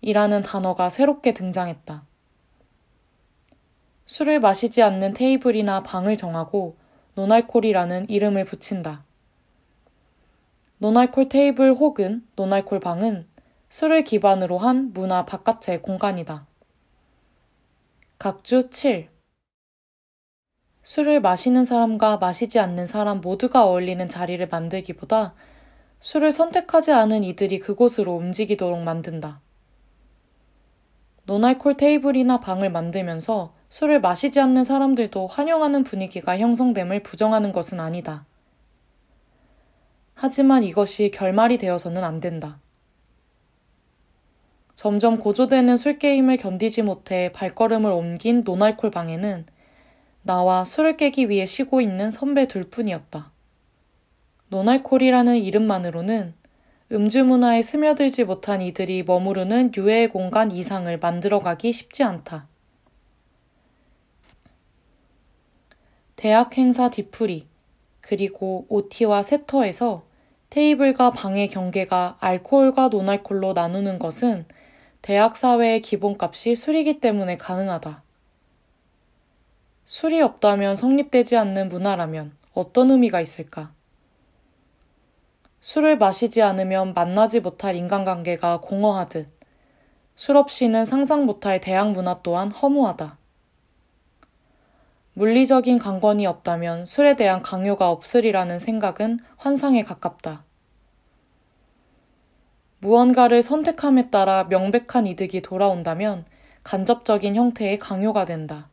이라는 0.00 0.42
단어가 0.42 0.88
새롭게 0.88 1.34
등장했다. 1.34 2.04
술을 4.12 4.40
마시지 4.40 4.82
않는 4.82 5.14
테이블이나 5.14 5.82
방을 5.82 6.16
정하고 6.16 6.76
non-alcohol이라는 7.14 8.10
이름을 8.10 8.44
붙인다. 8.44 9.04
non-alcohol 10.76 11.30
테이블 11.30 11.72
혹은 11.72 12.22
non-alcohol 12.36 12.78
방은 12.80 13.26
술을 13.70 14.04
기반으로 14.04 14.58
한 14.58 14.92
문화 14.92 15.24
바깥의 15.24 15.80
공간이다. 15.80 16.46
각주 18.18 18.68
7 18.68 19.08
술을 20.82 21.22
마시는 21.22 21.64
사람과 21.64 22.18
마시지 22.18 22.58
않는 22.58 22.84
사람 22.84 23.22
모두가 23.22 23.64
어울리는 23.64 24.06
자리를 24.10 24.46
만들기보다 24.46 25.32
술을 26.00 26.32
선택하지 26.32 26.92
않은 26.92 27.24
이들이 27.24 27.60
그곳으로 27.60 28.12
움직이도록 28.12 28.82
만든다. 28.82 29.40
노날콜 31.24 31.78
테이블이나 31.78 32.40
방을 32.40 32.70
만들면서 32.70 33.61
술을 33.72 34.02
마시지 34.02 34.38
않는 34.38 34.64
사람들도 34.64 35.28
환영하는 35.28 35.82
분위기가 35.82 36.36
형성됨을 36.36 37.02
부정하는 37.02 37.52
것은 37.52 37.80
아니다. 37.80 38.26
하지만 40.12 40.62
이것이 40.62 41.10
결말이 41.10 41.56
되어서는 41.56 42.04
안 42.04 42.20
된다. 42.20 42.60
점점 44.74 45.18
고조되는 45.18 45.78
술게임을 45.78 46.36
견디지 46.36 46.82
못해 46.82 47.32
발걸음을 47.32 47.90
옮긴 47.90 48.42
노날콜 48.44 48.90
방에는 48.90 49.46
나와 50.20 50.66
술을 50.66 50.98
깨기 50.98 51.30
위해 51.30 51.46
쉬고 51.46 51.80
있는 51.80 52.10
선배 52.10 52.46
둘 52.46 52.64
뿐이었다. 52.64 53.32
노날콜이라는 54.48 55.38
이름만으로는 55.38 56.34
음주 56.92 57.24
문화에 57.24 57.62
스며들지 57.62 58.24
못한 58.24 58.60
이들이 58.60 59.02
머무르는 59.04 59.72
유해 59.78 60.08
공간 60.08 60.50
이상을 60.50 60.98
만들어가기 60.98 61.72
쉽지 61.72 62.02
않다. 62.02 62.51
대학 66.22 66.56
행사 66.56 66.88
뒤풀이, 66.88 67.48
그리고 68.00 68.64
OT와 68.68 69.24
세터에서 69.24 70.04
테이블과 70.50 71.10
방의 71.10 71.48
경계가 71.48 72.18
알코올과 72.20 72.90
노날콜로 72.90 73.54
나누는 73.54 73.98
것은 73.98 74.44
대학 75.00 75.36
사회의 75.36 75.82
기본값이 75.82 76.54
술이기 76.54 77.00
때문에 77.00 77.38
가능하다. 77.38 78.04
술이 79.84 80.20
없다면 80.22 80.76
성립되지 80.76 81.36
않는 81.38 81.68
문화라면 81.68 82.36
어떤 82.54 82.92
의미가 82.92 83.20
있을까? 83.20 83.72
술을 85.58 85.98
마시지 85.98 86.40
않으면 86.40 86.94
만나지 86.94 87.40
못할 87.40 87.74
인간관계가 87.74 88.60
공허하듯 88.60 89.26
술 90.14 90.36
없이는 90.36 90.84
상상 90.84 91.26
못할 91.26 91.60
대학 91.60 91.90
문화 91.90 92.22
또한 92.22 92.52
허무하다. 92.52 93.18
물리적인 95.14 95.78
강권이 95.78 96.26
없다면 96.26 96.86
술에 96.86 97.16
대한 97.16 97.42
강요가 97.42 97.90
없으리라는 97.90 98.58
생각은 98.58 99.18
환상에 99.36 99.82
가깝다. 99.82 100.44
무언가를 102.78 103.42
선택함에 103.42 104.10
따라 104.10 104.44
명백한 104.44 105.06
이득이 105.06 105.42
돌아온다면 105.42 106.24
간접적인 106.64 107.36
형태의 107.36 107.78
강요가 107.78 108.24
된다. 108.24 108.68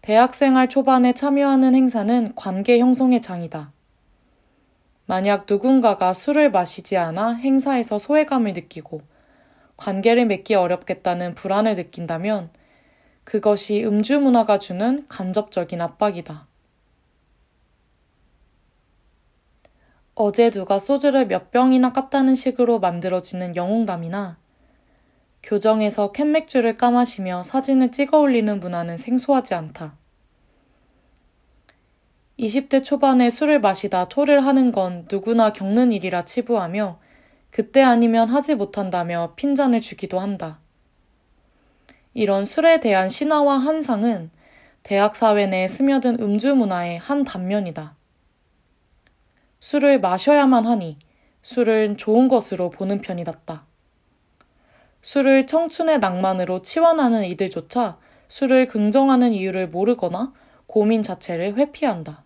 대학생활 0.00 0.68
초반에 0.68 1.12
참여하는 1.12 1.74
행사는 1.74 2.32
관계 2.34 2.78
형성의 2.78 3.20
장이다. 3.20 3.72
만약 5.04 5.46
누군가가 5.48 6.12
술을 6.12 6.50
마시지 6.50 6.96
않아 6.96 7.34
행사에서 7.34 7.98
소외감을 7.98 8.54
느끼고 8.54 9.02
관계를 9.76 10.26
맺기 10.26 10.54
어렵겠다는 10.54 11.34
불안을 11.34 11.76
느낀다면 11.76 12.50
그것이 13.26 13.84
음주 13.84 14.20
문화가 14.20 14.60
주는 14.60 15.04
간접적인 15.08 15.80
압박이다. 15.80 16.46
어제 20.14 20.50
누가 20.50 20.78
소주를 20.78 21.26
몇 21.26 21.50
병이나 21.50 21.92
깠다는 21.92 22.36
식으로 22.36 22.78
만들어지는 22.78 23.56
영웅담이나 23.56 24.38
교정에서 25.42 26.12
캔맥주를 26.12 26.76
까마시며 26.76 27.42
사진을 27.42 27.90
찍어 27.90 28.20
올리는 28.20 28.60
문화는 28.60 28.96
생소하지 28.96 29.54
않다. 29.54 29.96
20대 32.38 32.84
초반에 32.84 33.28
술을 33.28 33.60
마시다 33.60 34.08
토를 34.08 34.46
하는 34.46 34.70
건 34.70 35.08
누구나 35.10 35.52
겪는 35.52 35.90
일이라 35.90 36.24
치부하며 36.24 37.00
그때 37.50 37.82
아니면 37.82 38.28
하지 38.28 38.54
못한다며 38.54 39.32
핀잔을 39.34 39.80
주기도 39.80 40.20
한다. 40.20 40.60
이런 42.16 42.46
술에 42.46 42.80
대한 42.80 43.10
신화와 43.10 43.58
환상은 43.58 44.30
대학 44.82 45.14
사회 45.14 45.46
내에 45.46 45.68
스며든 45.68 46.18
음주 46.18 46.54
문화의 46.54 46.96
한 46.96 47.24
단면이다. 47.24 47.94
술을 49.60 50.00
마셔야만 50.00 50.64
하니 50.64 50.98
술은 51.42 51.98
좋은 51.98 52.28
것으로 52.28 52.70
보는 52.70 53.02
편이 53.02 53.24
낫다. 53.24 53.66
술을 55.02 55.46
청춘의 55.46 55.98
낭만으로 55.98 56.62
치환하는 56.62 57.26
이들조차 57.26 57.98
술을 58.28 58.66
긍정하는 58.68 59.34
이유를 59.34 59.68
모르거나 59.68 60.32
고민 60.66 61.02
자체를 61.02 61.56
회피한다. 61.56 62.24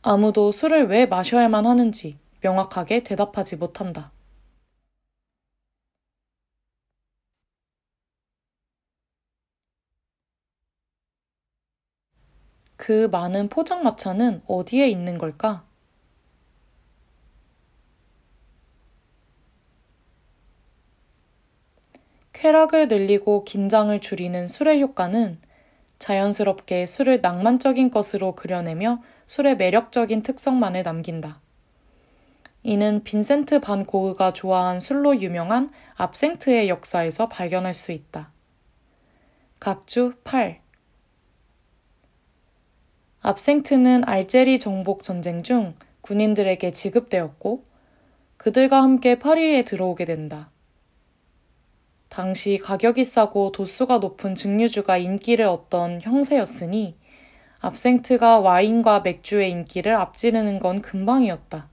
아무도 0.00 0.52
술을 0.52 0.86
왜 0.86 1.04
마셔야만 1.04 1.66
하는지 1.66 2.16
명확하게 2.40 3.02
대답하지 3.02 3.56
못한다. 3.56 4.10
그 12.82 13.06
많은 13.12 13.48
포장마차는 13.48 14.42
어디에 14.48 14.88
있는 14.88 15.16
걸까? 15.16 15.64
쾌락을 22.32 22.88
늘리고 22.88 23.44
긴장을 23.44 23.96
줄이는 24.00 24.48
술의 24.48 24.82
효과는 24.82 25.38
자연스럽게 26.00 26.86
술을 26.86 27.20
낭만적인 27.20 27.92
것으로 27.92 28.34
그려내며 28.34 29.00
술의 29.26 29.58
매력적인 29.58 30.24
특성만을 30.24 30.82
남긴다. 30.82 31.40
이는 32.64 33.04
빈센트 33.04 33.60
반 33.60 33.86
고흐가 33.86 34.32
좋아한 34.32 34.80
술로 34.80 35.20
유명한 35.20 35.70
압생트의 35.94 36.68
역사에서 36.68 37.28
발견할 37.28 37.74
수 37.74 37.92
있다. 37.92 38.32
각주 39.60 40.14
8 40.24 40.61
압생트는 43.24 44.02
알제리 44.04 44.58
정복 44.58 45.04
전쟁 45.04 45.44
중 45.44 45.76
군인들에게 46.00 46.72
지급되었고 46.72 47.64
그들과 48.36 48.82
함께 48.82 49.20
파리에 49.20 49.62
들어오게 49.62 50.04
된다. 50.04 50.50
당시 52.08 52.58
가격이 52.58 53.04
싸고 53.04 53.52
도수가 53.52 53.98
높은 53.98 54.34
증류주가 54.34 54.98
인기를 54.98 55.44
얻던 55.44 56.02
형세였으니 56.02 56.98
압생트가 57.60 58.40
와인과 58.40 59.00
맥주의 59.00 59.52
인기를 59.52 59.94
앞지르는 59.94 60.58
건 60.58 60.82
금방이었다. 60.82 61.70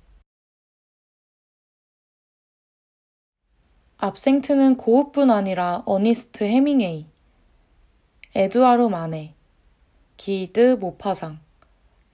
압생트는 3.98 4.78
고흐뿐 4.78 5.32
아니라 5.32 5.82
어니스트 5.88 6.44
해밍웨이, 6.44 7.08
에두아르 8.36 8.88
마네, 8.88 9.34
기드 10.20 10.76
모파상, 10.78 11.40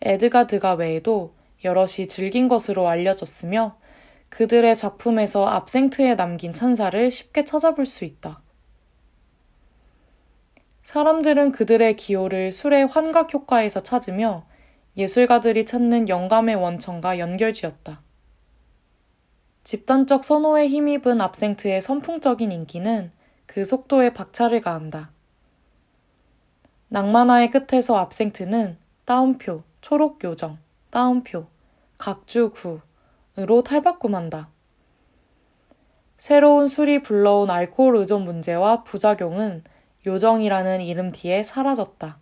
에드가드가 0.01 0.75
외에도 0.75 1.33
여럿이 1.63 2.07
즐긴 2.07 2.47
것으로 2.47 2.87
알려졌으며 2.87 3.77
그들의 4.29 4.75
작품에서 4.75 5.47
압생트에 5.47 6.13
남긴 6.13 6.53
찬사를 6.53 7.09
쉽게 7.09 7.45
찾아볼 7.45 7.87
수 7.87 8.05
있다. 8.05 8.43
사람들은 10.83 11.51
그들의 11.51 11.95
기호를 11.95 12.51
술의 12.51 12.85
환각 12.85 13.33
효과에서 13.33 13.79
찾으며 13.79 14.45
예술가들이 14.95 15.65
찾는 15.65 16.07
영감의 16.07 16.57
원천과 16.57 17.17
연결지었다. 17.17 18.03
집단적 19.63 20.23
선호에 20.23 20.67
힘입은 20.67 21.21
압생트의 21.21 21.81
선풍적인 21.81 22.51
인기는 22.51 23.11
그 23.47 23.65
속도에 23.65 24.13
박차를 24.13 24.61
가한다. 24.61 25.14
낭만화의 26.95 27.51
끝에서 27.51 27.97
압생트는 27.97 28.77
따옴표, 29.03 29.63
초록요정, 29.81 30.57
따옴표, 30.91 31.45
각주구으로 31.97 33.63
탈바꿈한다. 33.65 34.47
새로운 36.15 36.69
술이 36.69 37.01
불러온 37.01 37.49
알코올 37.49 37.97
의존 37.97 38.23
문제와 38.23 38.85
부작용은 38.85 39.65
요정이라는 40.07 40.79
이름 40.79 41.11
뒤에 41.11 41.43
사라졌다. 41.43 42.17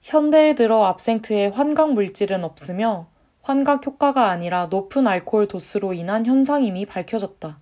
현대에 0.00 0.54
들어 0.54 0.86
압생트의 0.86 1.50
환각 1.50 1.92
물질은 1.92 2.42
없으며 2.42 3.06
환각 3.42 3.84
효과가 3.84 4.30
아니라 4.30 4.64
높은 4.68 5.06
알코올 5.06 5.46
도수로 5.46 5.92
인한 5.92 6.24
현상임이 6.24 6.86
밝혀졌다. 6.86 7.60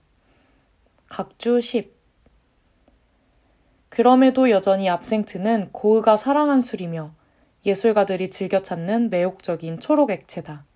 각주 1.09 1.61
10 1.61 1.95
그럼에도 3.96 4.50
여전히 4.50 4.90
압생트는 4.90 5.70
고흐가 5.72 6.16
사랑한 6.16 6.61
술이며 6.61 7.14
예술가들이 7.64 8.28
즐겨 8.28 8.61
찾는 8.61 9.09
매혹적인 9.09 9.80
초록 9.80 10.11
액체다. 10.11 10.66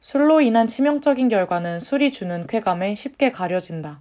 술로 0.00 0.40
인한 0.40 0.66
치명적인 0.66 1.28
결과는 1.28 1.78
술이 1.78 2.10
주는 2.10 2.48
쾌감에 2.48 2.96
쉽게 2.96 3.30
가려진다. 3.30 4.00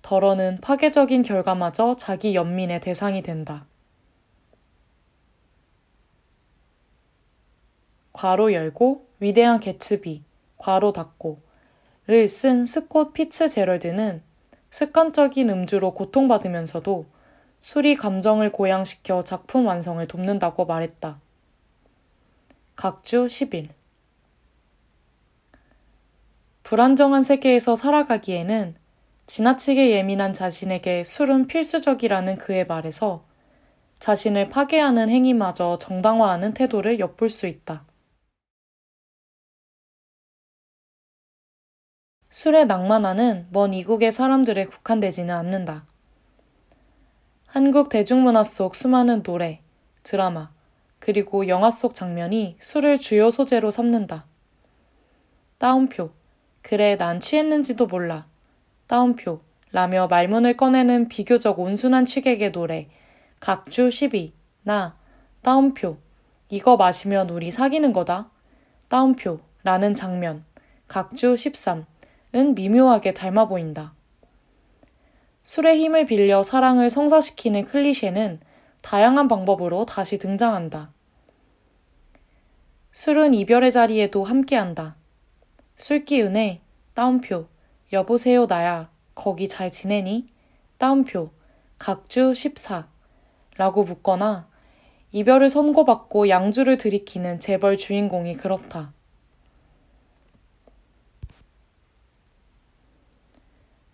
덜어는 0.00 0.62
파괴적인 0.62 1.22
결과마저 1.22 1.96
자기 1.96 2.34
연민의 2.34 2.80
대상이 2.80 3.22
된다. 3.22 3.66
괄호 8.14 8.54
열고 8.54 9.06
위대한 9.20 9.60
개츠비, 9.60 10.22
괄호 10.56 10.94
닫고를 10.94 12.26
쓴 12.26 12.64
스콧 12.64 13.12
피츠 13.12 13.50
제럴드는 13.50 14.29
습관적인 14.70 15.50
음주로 15.50 15.94
고통받으면서도 15.94 17.06
술이 17.60 17.96
감정을 17.96 18.52
고양시켜 18.52 19.22
작품 19.24 19.66
완성을 19.66 20.04
돕는다고 20.06 20.64
말했다. 20.64 21.20
각주 22.76 23.26
10일 23.26 23.68
불안정한 26.62 27.22
세계에서 27.22 27.76
살아가기에는 27.76 28.76
지나치게 29.26 29.90
예민한 29.90 30.32
자신에게 30.32 31.04
술은 31.04 31.46
필수적이라는 31.46 32.38
그의 32.38 32.66
말에서 32.66 33.24
자신을 33.98 34.48
파괴하는 34.48 35.10
행위마저 35.10 35.78
정당화하는 35.78 36.54
태도를 36.54 36.98
엿볼 36.98 37.28
수 37.28 37.46
있다. 37.46 37.84
술의 42.30 42.66
낭만화는 42.66 43.48
먼 43.50 43.74
이국의 43.74 44.12
사람들에 44.12 44.66
국한되지는 44.66 45.34
않는다. 45.34 45.84
한국 47.46 47.88
대중문화 47.88 48.44
속 48.44 48.76
수많은 48.76 49.24
노래, 49.24 49.60
드라마, 50.04 50.50
그리고 51.00 51.48
영화 51.48 51.72
속 51.72 51.94
장면이 51.94 52.56
술을 52.60 53.00
주요 53.00 53.30
소재로 53.30 53.72
삼는다. 53.72 54.26
따옴표. 55.58 56.12
그래, 56.62 56.96
난 56.96 57.18
취했는지도 57.18 57.86
몰라. 57.86 58.26
따옴표. 58.86 59.40
라며 59.72 60.06
말문을 60.06 60.56
꺼내는 60.56 61.08
비교적 61.08 61.58
온순한 61.58 62.04
취객의 62.04 62.52
노래. 62.52 62.88
각주 63.40 63.90
12. 63.90 64.32
나. 64.62 64.96
따옴표. 65.42 65.98
이거 66.48 66.76
마시면 66.76 67.30
우리 67.30 67.50
사귀는 67.50 67.92
거다. 67.92 68.30
따옴표. 68.88 69.40
라는 69.62 69.94
장면. 69.94 70.44
각주 70.86 71.36
13. 71.36 71.86
미묘하게 72.54 73.14
닮아 73.14 73.46
보인다. 73.46 73.94
술의 75.42 75.78
힘을 75.80 76.04
빌려 76.04 76.42
사랑을 76.42 76.90
성사시키는 76.90 77.64
클리셰는 77.64 78.40
다양한 78.82 79.28
방법으로 79.28 79.86
다시 79.86 80.18
등장한다. 80.18 80.92
술은 82.92 83.34
이별의 83.34 83.72
자리에도 83.72 84.24
함께한다. 84.24 84.96
술기 85.76 86.22
은혜, 86.22 86.60
따옴표, 86.94 87.46
여보세요 87.92 88.46
나야, 88.46 88.90
거기 89.14 89.48
잘 89.48 89.70
지내니? 89.70 90.26
따옴표, 90.78 91.30
각주 91.78 92.34
14 92.34 92.88
라고 93.56 93.84
묻거나 93.84 94.48
이별을 95.12 95.50
선고받고 95.50 96.28
양주를 96.28 96.76
들이키는 96.76 97.40
재벌 97.40 97.76
주인공이 97.76 98.36
그렇다. 98.36 98.92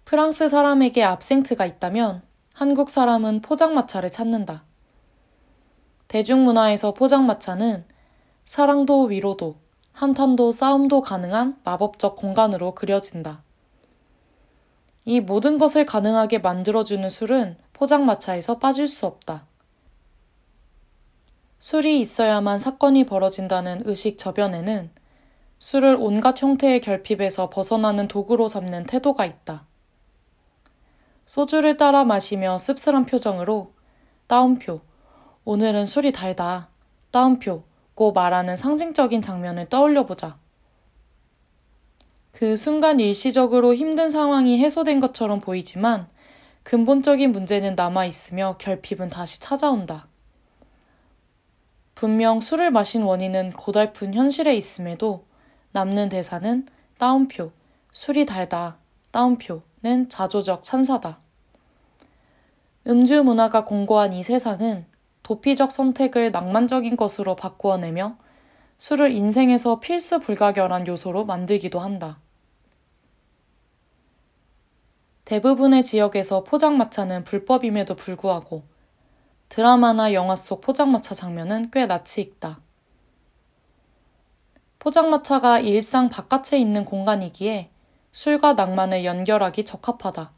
프랑스 0.06 0.48
사람에게 0.48 1.02
압생트가 1.02 1.66
있다면 1.66 2.22
한국 2.54 2.90
사람은 2.90 3.42
포장마차를 3.42 4.08
찾는다. 4.08 4.62
대중문화에서 6.06 6.94
포장마차는 6.94 7.84
사랑도 8.44 9.06
위로도 9.06 9.56
한탄도 9.90 10.52
싸움도 10.52 11.00
가능한 11.00 11.58
마법적 11.64 12.14
공간으로 12.14 12.76
그려진다. 12.76 13.42
이 15.04 15.18
모든 15.18 15.58
것을 15.58 15.84
가능하게 15.84 16.38
만들어주는 16.38 17.10
술은 17.10 17.56
포장마차에서 17.72 18.60
빠질 18.60 18.86
수 18.86 19.06
없다. 19.06 19.44
술이 21.58 21.98
있어야만 21.98 22.60
사건이 22.60 23.06
벌어진다는 23.06 23.82
의식 23.86 24.18
저변에는 24.18 24.88
술을 25.58 25.96
온갖 25.98 26.40
형태의 26.40 26.80
결핍에서 26.80 27.50
벗어나는 27.50 28.06
도구로 28.06 28.46
삼는 28.46 28.86
태도가 28.86 29.26
있다. 29.26 29.66
소주를 31.26 31.76
따라 31.76 32.04
마시며 32.04 32.56
씁쓸한 32.56 33.04
표정으로 33.04 33.72
따옴표, 34.28 34.80
오늘은 35.44 35.84
술이 35.84 36.12
달다. 36.12 36.68
따옴표, 37.10 37.64
고 37.94 38.12
말하는 38.12 38.56
상징적인 38.56 39.22
장면을 39.22 39.68
떠올려 39.68 40.06
보자. 40.06 40.38
그 42.32 42.56
순간 42.56 43.00
일시적으로 43.00 43.74
힘든 43.74 44.10
상황이 44.10 44.58
해소된 44.58 45.00
것처럼 45.00 45.40
보이지만 45.40 46.08
근본적인 46.62 47.32
문제는 47.32 47.74
남아 47.74 48.04
있으며 48.06 48.56
결핍은 48.58 49.10
다시 49.10 49.40
찾아온다. 49.40 50.06
분명 51.94 52.40
술을 52.40 52.70
마신 52.70 53.02
원인은 53.02 53.52
고달픈 53.52 54.12
현실에 54.12 54.54
있음에도 54.54 55.24
남는 55.72 56.10
대사는 56.10 56.66
따옴표, 56.98 57.52
술이 57.90 58.26
달다. 58.26 58.76
따옴표 59.10 59.62
는 59.86 60.08
자조적 60.08 60.64
찬사다. 60.64 61.20
음주 62.88 63.22
문화가 63.22 63.64
공고한 63.64 64.12
이 64.12 64.24
세상은 64.24 64.84
도피적 65.22 65.70
선택을 65.70 66.32
낭만적인 66.32 66.96
것으로 66.96 67.36
바꾸어내며 67.36 68.16
술을 68.78 69.12
인생에서 69.12 69.78
필수 69.78 70.18
불가결한 70.18 70.88
요소로 70.88 71.24
만들기도 71.24 71.78
한다. 71.78 72.18
대부분의 75.24 75.84
지역에서 75.84 76.42
포장마차는 76.42 77.22
불법임에도 77.22 77.94
불구하고 77.94 78.64
드라마나 79.48 80.12
영화 80.12 80.34
속 80.34 80.62
포장마차 80.62 81.14
장면은 81.14 81.70
꽤 81.70 81.86
낯이 81.86 82.18
익다. 82.18 82.58
포장마차가 84.80 85.60
일상 85.60 86.08
바깥에 86.08 86.58
있는 86.58 86.84
공간이기에 86.84 87.70
술과 88.16 88.54
낭만을 88.54 89.04
연결하기 89.04 89.66
적합하다. 89.66 90.32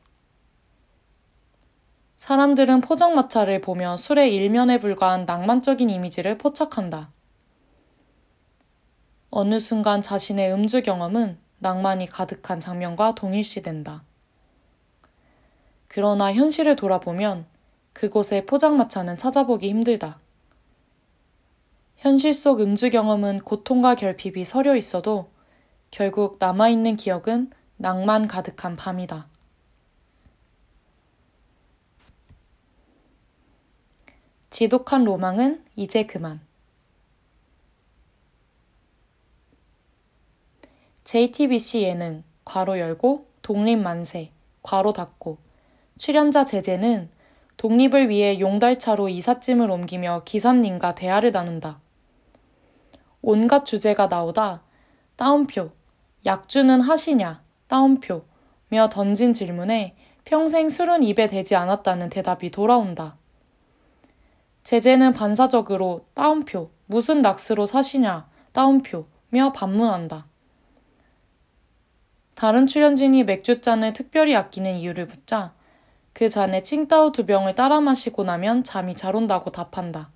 사람들은 2.16 2.80
포장마차를 2.80 3.60
보며 3.60 3.96
술의 3.96 4.34
일면에 4.34 4.80
불과한 4.80 5.26
낭만적인 5.26 5.88
이미지를 5.88 6.38
포착한다. 6.38 7.12
어느 9.30 9.60
순간 9.60 10.02
자신의 10.02 10.52
음주 10.54 10.82
경험은 10.82 11.38
낭만이 11.58 12.06
가득한 12.08 12.58
장면과 12.58 13.14
동일시된다. 13.14 14.02
그러나 15.86 16.32
현실을 16.32 16.74
돌아보면 16.74 17.46
그곳의 17.92 18.46
포장마차는 18.46 19.16
찾아보기 19.16 19.68
힘들다. 19.68 20.18
현실 21.94 22.34
속 22.34 22.60
음주 22.60 22.90
경험은 22.90 23.42
고통과 23.42 23.94
결핍이 23.94 24.44
서려 24.44 24.74
있어도 24.74 25.30
결국 25.92 26.38
남아있는 26.40 26.96
기억은 26.96 27.52
낭만 27.80 28.26
가득한 28.26 28.74
밤이다. 28.74 29.28
지독한 34.50 35.04
로망은 35.04 35.64
이제 35.76 36.04
그만. 36.04 36.40
JTBC 41.04 41.82
예능 41.82 42.24
괄호 42.44 42.80
열고 42.80 43.28
독립 43.42 43.76
만세 43.76 44.32
괄호 44.62 44.92
닫고 44.92 45.38
출연자 45.96 46.44
제재는 46.44 47.10
독립을 47.56 48.08
위해 48.08 48.40
용달차로 48.40 49.08
이삿짐을 49.08 49.70
옮기며 49.70 50.22
기사님과 50.24 50.96
대화를 50.96 51.30
나눈다. 51.30 51.80
온갖 53.22 53.64
주제가 53.64 54.08
나오다 54.08 54.62
따옴표 55.14 55.70
약주는 56.26 56.80
하시냐 56.80 57.47
따옴표며 57.68 58.88
던진 58.90 59.32
질문에 59.32 59.96
평생 60.24 60.68
술은 60.68 61.02
입에 61.04 61.26
대지 61.26 61.54
않았다는 61.54 62.10
대답이 62.10 62.50
돌아온다. 62.50 63.16
제재는 64.62 65.14
반사적으로 65.14 66.04
따옴표 66.12 66.70
무슨 66.86 67.22
낚스로 67.22 67.64
사시냐 67.64 68.28
따옴표며 68.52 69.52
반문한다. 69.54 70.26
다른 72.34 72.66
출연진이 72.66 73.24
맥주잔을 73.24 73.94
특별히 73.94 74.36
아끼는 74.36 74.76
이유를 74.76 75.06
묻자 75.06 75.54
그 76.12 76.28
잔에 76.28 76.62
칭따오 76.62 77.12
두 77.12 77.24
병을 77.26 77.54
따라 77.54 77.80
마시고 77.80 78.24
나면 78.24 78.64
잠이 78.64 78.94
잘 78.94 79.16
온다고 79.16 79.50
답한다. 79.50 80.10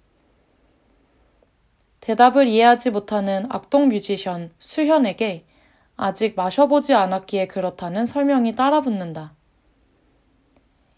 대답을 2.00 2.48
이해하지 2.48 2.90
못하는 2.90 3.46
악동 3.48 3.88
뮤지션 3.88 4.50
수현에게 4.58 5.46
아직 6.02 6.34
마셔보지 6.34 6.94
않았기에 6.94 7.46
그렇다는 7.46 8.06
설명이 8.06 8.56
따라붙는다. 8.56 9.34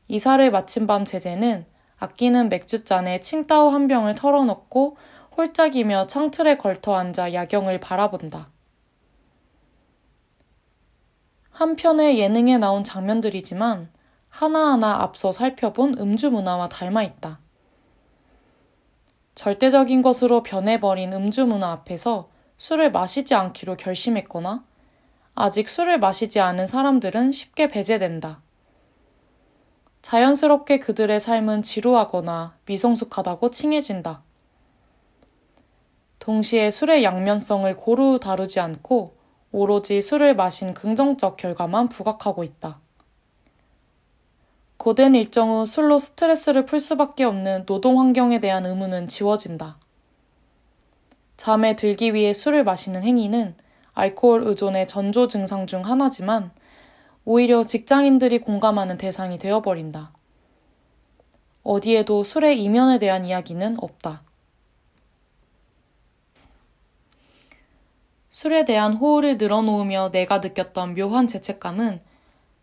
이사를 0.08 0.50
마친 0.50 0.86
밤 0.86 1.04
제재는 1.04 1.66
아끼는 1.98 2.48
맥주잔에 2.48 3.20
칭따오 3.20 3.68
한 3.68 3.86
병을 3.86 4.14
털어놓고 4.14 4.96
홀짝이며 5.36 6.06
창틀에 6.06 6.56
걸터 6.56 6.94
앉아 6.94 7.34
야경을 7.34 7.80
바라본다. 7.80 8.48
한편의 11.50 12.18
예능에 12.18 12.56
나온 12.56 12.82
장면들이지만 12.82 13.90
하나하나 14.30 15.02
앞서 15.02 15.32
살펴본 15.32 15.98
음주 15.98 16.30
문화와 16.30 16.70
닮아 16.70 17.02
있다. 17.02 17.40
절대적인 19.34 20.00
것으로 20.00 20.42
변해버린 20.42 21.12
음주 21.12 21.44
문화 21.44 21.72
앞에서 21.72 22.30
술을 22.56 22.90
마시지 22.90 23.34
않기로 23.34 23.76
결심했거나 23.76 24.64
아직 25.34 25.68
술을 25.68 25.98
마시지 25.98 26.40
않은 26.40 26.66
사람들은 26.66 27.32
쉽게 27.32 27.68
배제된다. 27.68 28.40
자연스럽게 30.02 30.80
그들의 30.80 31.18
삶은 31.18 31.62
지루하거나 31.62 32.56
미성숙하다고 32.66 33.50
칭해진다. 33.50 34.22
동시에 36.18 36.70
술의 36.70 37.02
양면성을 37.04 37.76
고루 37.76 38.20
다루지 38.20 38.60
않고 38.60 39.16
오로지 39.50 40.02
술을 40.02 40.36
마신 40.36 40.72
긍정적 40.72 41.36
결과만 41.36 41.88
부각하고 41.88 42.44
있다. 42.44 42.80
고된 44.76 45.14
일정 45.14 45.50
후 45.50 45.66
술로 45.66 45.98
스트레스를 45.98 46.66
풀 46.66 46.80
수밖에 46.80 47.24
없는 47.24 47.64
노동 47.66 47.98
환경에 47.98 48.40
대한 48.40 48.66
의무는 48.66 49.06
지워진다. 49.06 49.78
잠에 51.36 51.76
들기 51.76 52.14
위해 52.14 52.32
술을 52.32 52.64
마시는 52.64 53.02
행위는 53.02 53.56
알코올 53.94 54.42
의존의 54.42 54.86
전조 54.86 55.28
증상 55.28 55.66
중 55.66 55.84
하나지만 55.84 56.50
오히려 57.24 57.64
직장인들이 57.64 58.40
공감하는 58.40 58.98
대상이 58.98 59.38
되어버린다. 59.38 60.12
어디에도 61.62 62.22
술의 62.22 62.62
이면에 62.62 62.98
대한 62.98 63.24
이야기는 63.24 63.76
없다. 63.80 64.22
술에 68.28 68.64
대한 68.64 68.94
호흡을 68.94 69.38
늘어놓으며 69.38 70.10
내가 70.10 70.38
느꼈던 70.38 70.96
묘한 70.96 71.26
죄책감은 71.26 72.00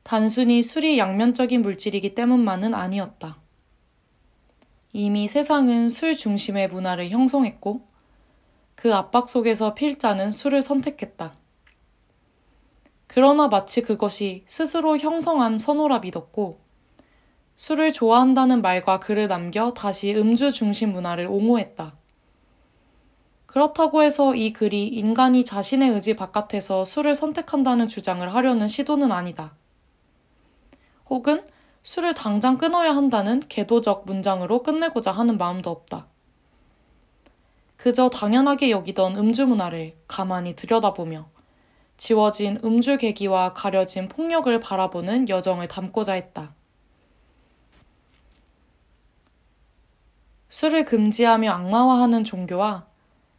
단순히 0.03 0.61
술이 0.61 0.99
양면적인 0.99 1.61
물질이기 1.61 2.13
때문만은 2.13 2.73
아니었다. 2.73 3.37
이미 4.93 5.27
세상은 5.27 5.87
술 5.87 6.17
중심의 6.17 6.67
문화를 6.67 7.09
형성했고 7.09 7.81
그 8.81 8.95
압박 8.95 9.29
속에서 9.29 9.75
필자는 9.75 10.31
술을 10.31 10.63
선택했다. 10.63 11.35
그러나 13.05 13.47
마치 13.47 13.83
그것이 13.83 14.43
스스로 14.47 14.97
형성한 14.97 15.59
선호라 15.59 15.99
믿었고, 15.99 16.59
술을 17.57 17.93
좋아한다는 17.93 18.63
말과 18.63 18.99
글을 18.99 19.27
남겨 19.27 19.71
다시 19.71 20.15
음주 20.15 20.51
중심 20.51 20.93
문화를 20.93 21.27
옹호했다. 21.27 21.93
그렇다고 23.45 24.01
해서 24.01 24.33
이 24.33 24.51
글이 24.51 24.87
인간이 24.87 25.45
자신의 25.45 25.91
의지 25.91 26.15
바깥에서 26.15 26.83
술을 26.83 27.13
선택한다는 27.13 27.87
주장을 27.87 28.33
하려는 28.33 28.67
시도는 28.67 29.11
아니다. 29.11 29.53
혹은 31.07 31.45
술을 31.83 32.15
당장 32.15 32.57
끊어야 32.57 32.95
한다는 32.95 33.43
개도적 33.47 34.05
문장으로 34.07 34.63
끝내고자 34.63 35.11
하는 35.11 35.37
마음도 35.37 35.69
없다. 35.69 36.07
그저 37.81 38.09
당연하게 38.09 38.69
여기던 38.69 39.17
음주 39.17 39.47
문화를 39.47 39.95
가만히 40.07 40.55
들여다보며 40.55 41.27
지워진 41.97 42.59
음주 42.63 42.99
계기와 42.99 43.53
가려진 43.53 44.07
폭력을 44.07 44.59
바라보는 44.59 45.29
여정을 45.29 45.67
담고자 45.67 46.13
했다. 46.13 46.53
술을 50.49 50.85
금지하며 50.85 51.51
악마화하는 51.51 52.23
종교와 52.23 52.85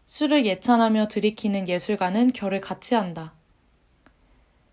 술을 0.07 0.44
예찬하며 0.44 1.07
들이키는 1.07 1.68
예술가는 1.68 2.33
결을 2.33 2.59
같이 2.59 2.96
한다. 2.96 3.35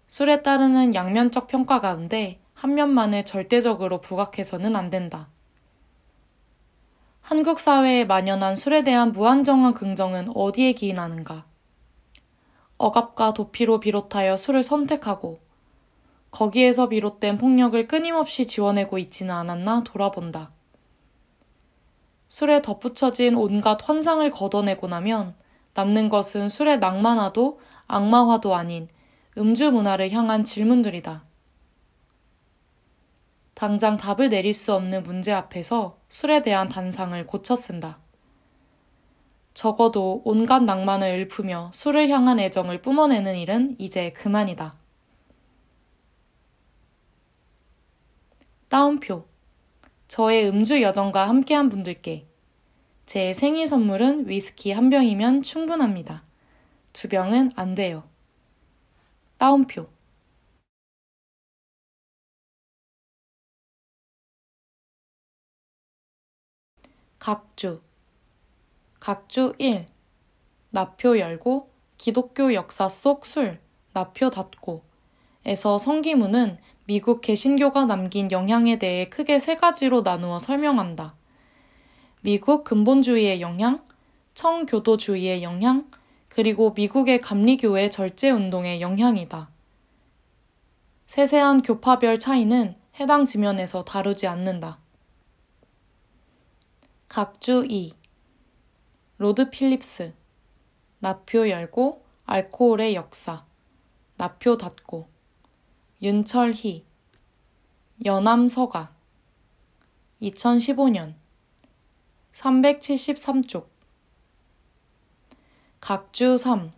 술에 0.07 0.41
따르는 0.41 0.95
양면적 0.95 1.45
평가 1.45 1.79
가운데 1.79 2.39
한 2.55 2.73
면만을 2.73 3.23
절대적으로 3.23 4.01
부각해서는 4.01 4.75
안 4.75 4.89
된다. 4.89 5.27
한국 7.29 7.59
사회에 7.59 8.05
만연한 8.05 8.55
술에 8.55 8.83
대한 8.83 9.11
무한정한 9.11 9.75
긍정은 9.75 10.31
어디에 10.33 10.73
기인하는가? 10.73 11.45
억압과 12.79 13.35
도피로 13.35 13.79
비롯하여 13.79 14.35
술을 14.35 14.63
선택하고 14.63 15.39
거기에서 16.31 16.89
비롯된 16.89 17.37
폭력을 17.37 17.87
끊임없이 17.87 18.47
지워내고 18.47 18.97
있지는 18.97 19.35
않았나 19.35 19.83
돌아본다. 19.83 20.49
술에 22.29 22.63
덧붙여진 22.63 23.35
온갖 23.35 23.87
환상을 23.87 24.27
걷어내고 24.31 24.87
나면 24.87 25.35
남는 25.75 26.09
것은 26.09 26.49
술의 26.49 26.79
낭만화도 26.79 27.59
악마화도 27.85 28.55
아닌 28.55 28.87
음주 29.37 29.69
문화를 29.69 30.09
향한 30.09 30.43
질문들이다. 30.43 31.28
당장 33.59 33.97
답을 33.97 34.29
내릴 34.29 34.53
수 34.53 34.73
없는 34.73 35.03
문제 35.03 35.33
앞에서 35.33 35.99
술에 36.07 36.41
대한 36.41 36.69
단상을 36.69 37.27
고쳐 37.27 37.57
쓴다. 37.57 37.99
적어도 39.53 40.21
온갖 40.23 40.63
낭만을 40.63 41.27
읊으며 41.29 41.69
술을 41.73 42.07
향한 42.07 42.39
애정을 42.39 42.81
뿜어내는 42.81 43.35
일은 43.35 43.75
이제 43.77 44.13
그만이다. 44.13 44.77
따옴표 48.69 49.25
저의 50.07 50.47
음주 50.47 50.81
여정과 50.81 51.27
함께한 51.27 51.67
분들께 51.67 52.27
제 53.05 53.33
생일 53.33 53.67
선물은 53.67 54.29
위스키 54.29 54.71
한 54.71 54.87
병이면 54.87 55.41
충분합니다. 55.41 56.23
두 56.93 57.09
병은 57.09 57.51
안 57.57 57.75
돼요. 57.75 58.05
따옴표 59.37 59.89
각주 67.19 67.81
각주 68.99 69.53
1 69.57 69.85
나표 70.69 71.19
열고 71.19 71.69
기독교 71.97 72.53
역사 72.53 72.87
속 72.87 73.25
술 73.25 73.59
나표 73.93 74.29
닫고 74.29 74.83
에서 75.45 75.77
성기문은 75.77 76.57
미국 76.85 77.21
개신교가 77.21 77.85
남긴 77.85 78.31
영향에 78.31 78.79
대해 78.79 79.09
크게 79.09 79.39
세 79.39 79.55
가지로 79.55 80.01
나누어 80.01 80.39
설명한다. 80.39 81.13
미국 82.21 82.63
근본주의의 82.63 83.41
영향, 83.41 83.83
청교도주의의 84.33 85.43
영향, 85.43 85.89
그리고 86.29 86.71
미국의 86.71 87.21
감리교회 87.21 87.89
절제 87.89 88.31
운동의 88.31 88.81
영향이다. 88.81 89.49
세세한 91.07 91.61
교파별 91.61 92.17
차이는 92.17 92.75
해당 92.99 93.25
지면에서 93.25 93.83
다루지 93.83 94.27
않는다. 94.27 94.79
각주 97.09 97.65
2 97.67 97.95
로드 99.17 99.49
필립스. 99.49 100.13
낫표 100.99 101.49
열고 101.49 102.05
알코올의 102.25 102.93
역사. 102.93 103.47
낫표 104.15 104.57
닫고. 104.57 105.09
윤철희. 106.03 106.85
연암서가. 108.05 108.93
2015년. 110.21 111.15
373쪽. 112.31 113.65
각주 115.81 116.37
3 116.37 116.71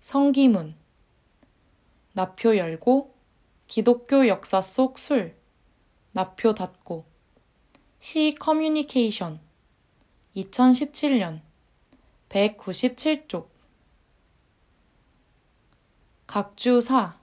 성기문. 0.00 0.76
낫표 2.12 2.58
열고 2.58 3.14
기독교 3.68 4.28
역사 4.28 4.60
속 4.60 4.98
술. 4.98 5.34
낫표 6.12 6.52
닫고 6.52 7.13
시 8.06 8.34
커뮤니케이션. 8.38 9.40
2017년. 10.36 11.40
197쪽. 12.28 13.48
각주 16.26 16.82
4 16.82 17.18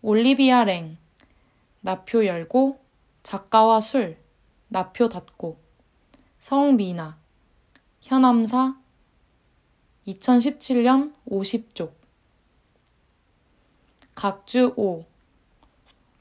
올리비아 0.00 0.64
랭, 0.64 0.96
나표 1.82 2.24
열고, 2.24 2.80
작가와 3.22 3.82
술, 3.82 4.16
나표 4.68 5.10
닫고, 5.10 5.60
성미나, 6.38 7.18
현암사, 8.00 8.80
2017년 10.06 11.12
50쪽, 11.28 11.92
각주 14.14 14.72
5, 14.78 15.04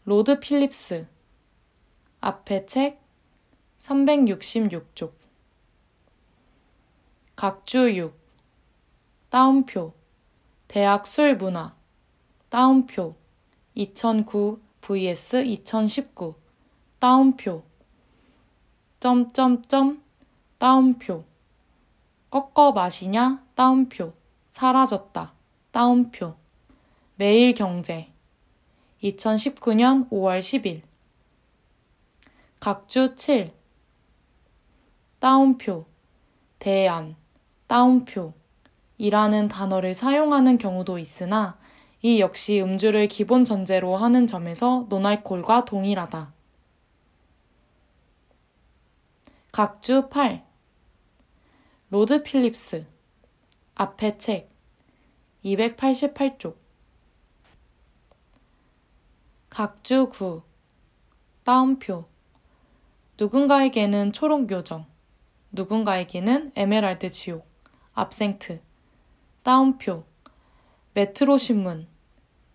로드 0.03 0.41
필립스, 0.41 1.07
앞에 2.19 2.65
책 2.65 3.02
366쪽, 3.83 5.11
각주 7.35 7.89
6, 7.89 8.13
따옴표, 9.29 9.91
대학 10.69 11.05
술 11.05 11.35
문화, 11.35 11.75
따옴표, 12.49 13.13
2009 13.75 14.61
vs 14.79 15.35
2019 15.43 16.35
따옴표. 16.99 17.63
점점점. 19.01 20.01
따옴표. 20.57 21.25
꺾어 22.29 22.71
마시냐? 22.71 23.43
따옴표. 23.55 24.13
사라졌다. 24.51 25.33
따옴표. 25.71 26.35
매일 27.15 27.53
경제. 27.53 28.09
2019년 29.03 30.09
5월 30.09 30.39
10일. 30.39 30.83
각주 32.61 33.17
7 33.17 33.62
따옴표 35.23 35.85
대안 36.59 37.15
따옴표. 37.67 38.33
이라는 38.97 39.47
단어를 39.47 39.93
사용하는 39.93 40.57
경우도 40.57 40.99
있으나 40.99 41.57
이 42.01 42.19
역시 42.19 42.61
음주를 42.61 43.07
기본 43.07 43.45
전제로 43.45 43.95
하는 43.95 44.27
점에서 44.27 44.85
노날콜과 44.89 45.63
동일하다. 45.63 46.33
각주 49.53 50.09
8 50.09 50.43
로드 51.89 52.21
필립스. 52.23 52.85
앞에 53.75 54.17
책. 54.17 54.51
288쪽. 55.45 56.57
각주 59.49 60.09
9 60.09 60.41
따옴표. 61.45 62.09
누군가에게는 63.17 64.11
초록 64.11 64.51
요정 64.51 64.91
누군가에게는 65.53 66.51
에메랄드 66.55 67.11
지옥 67.11 67.47
압생트 67.93 68.59
따옴표 69.43 70.03
메트로 70.95 71.37
신문 71.37 71.87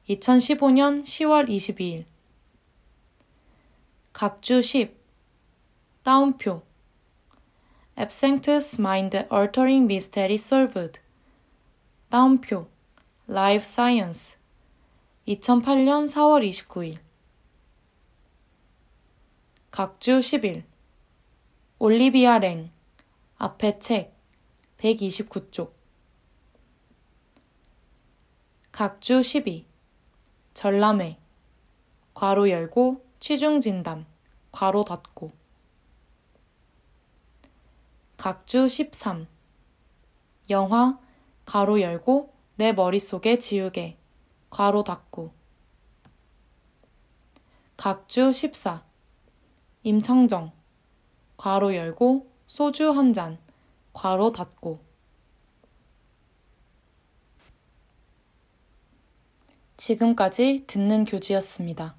2015년 0.08 1.02
10월 1.02 1.48
22일. 1.48 2.06
각주 4.12 4.62
10 4.62 4.96
따옴표 6.02 6.62
Absent's 7.96 8.80
Mind 8.80 9.16
Altering 9.32 9.84
Mystery 9.84 10.34
Solved. 10.34 11.00
따옴표 12.08 12.68
Life 13.28 13.62
Science 13.62 14.38
2008년 15.28 16.06
4월 16.06 16.48
29일. 16.48 16.98
각주 19.70 20.18
10일 20.18 20.64
올리비아 21.78 22.38
랭 22.38 22.70
앞에 23.40 23.78
책 23.78 24.16
129쪽. 24.78 25.70
각주 28.72 29.22
12 29.22 29.64
전람회. 30.54 31.20
괄호 32.14 32.50
열고 32.50 33.06
취중 33.20 33.60
진담. 33.60 34.06
괄호 34.50 34.82
닫고. 34.82 35.30
각주 38.16 38.68
13 38.68 39.28
영화 40.50 40.98
가로 41.44 41.80
열고 41.80 42.34
내 42.56 42.72
머릿속에 42.72 43.38
지우개. 43.38 43.96
괄호 44.50 44.82
닫고. 44.82 45.32
각주 47.76 48.32
14 48.32 48.82
임창정. 49.84 50.50
괄호 51.36 51.76
열고 51.76 52.27
소주 52.48 52.90
한 52.92 53.12
잔 53.12 53.36
괄호 53.92 54.32
닫고 54.32 54.80
지금까지 59.76 60.64
듣는 60.66 61.04
교지였습니다. 61.04 61.97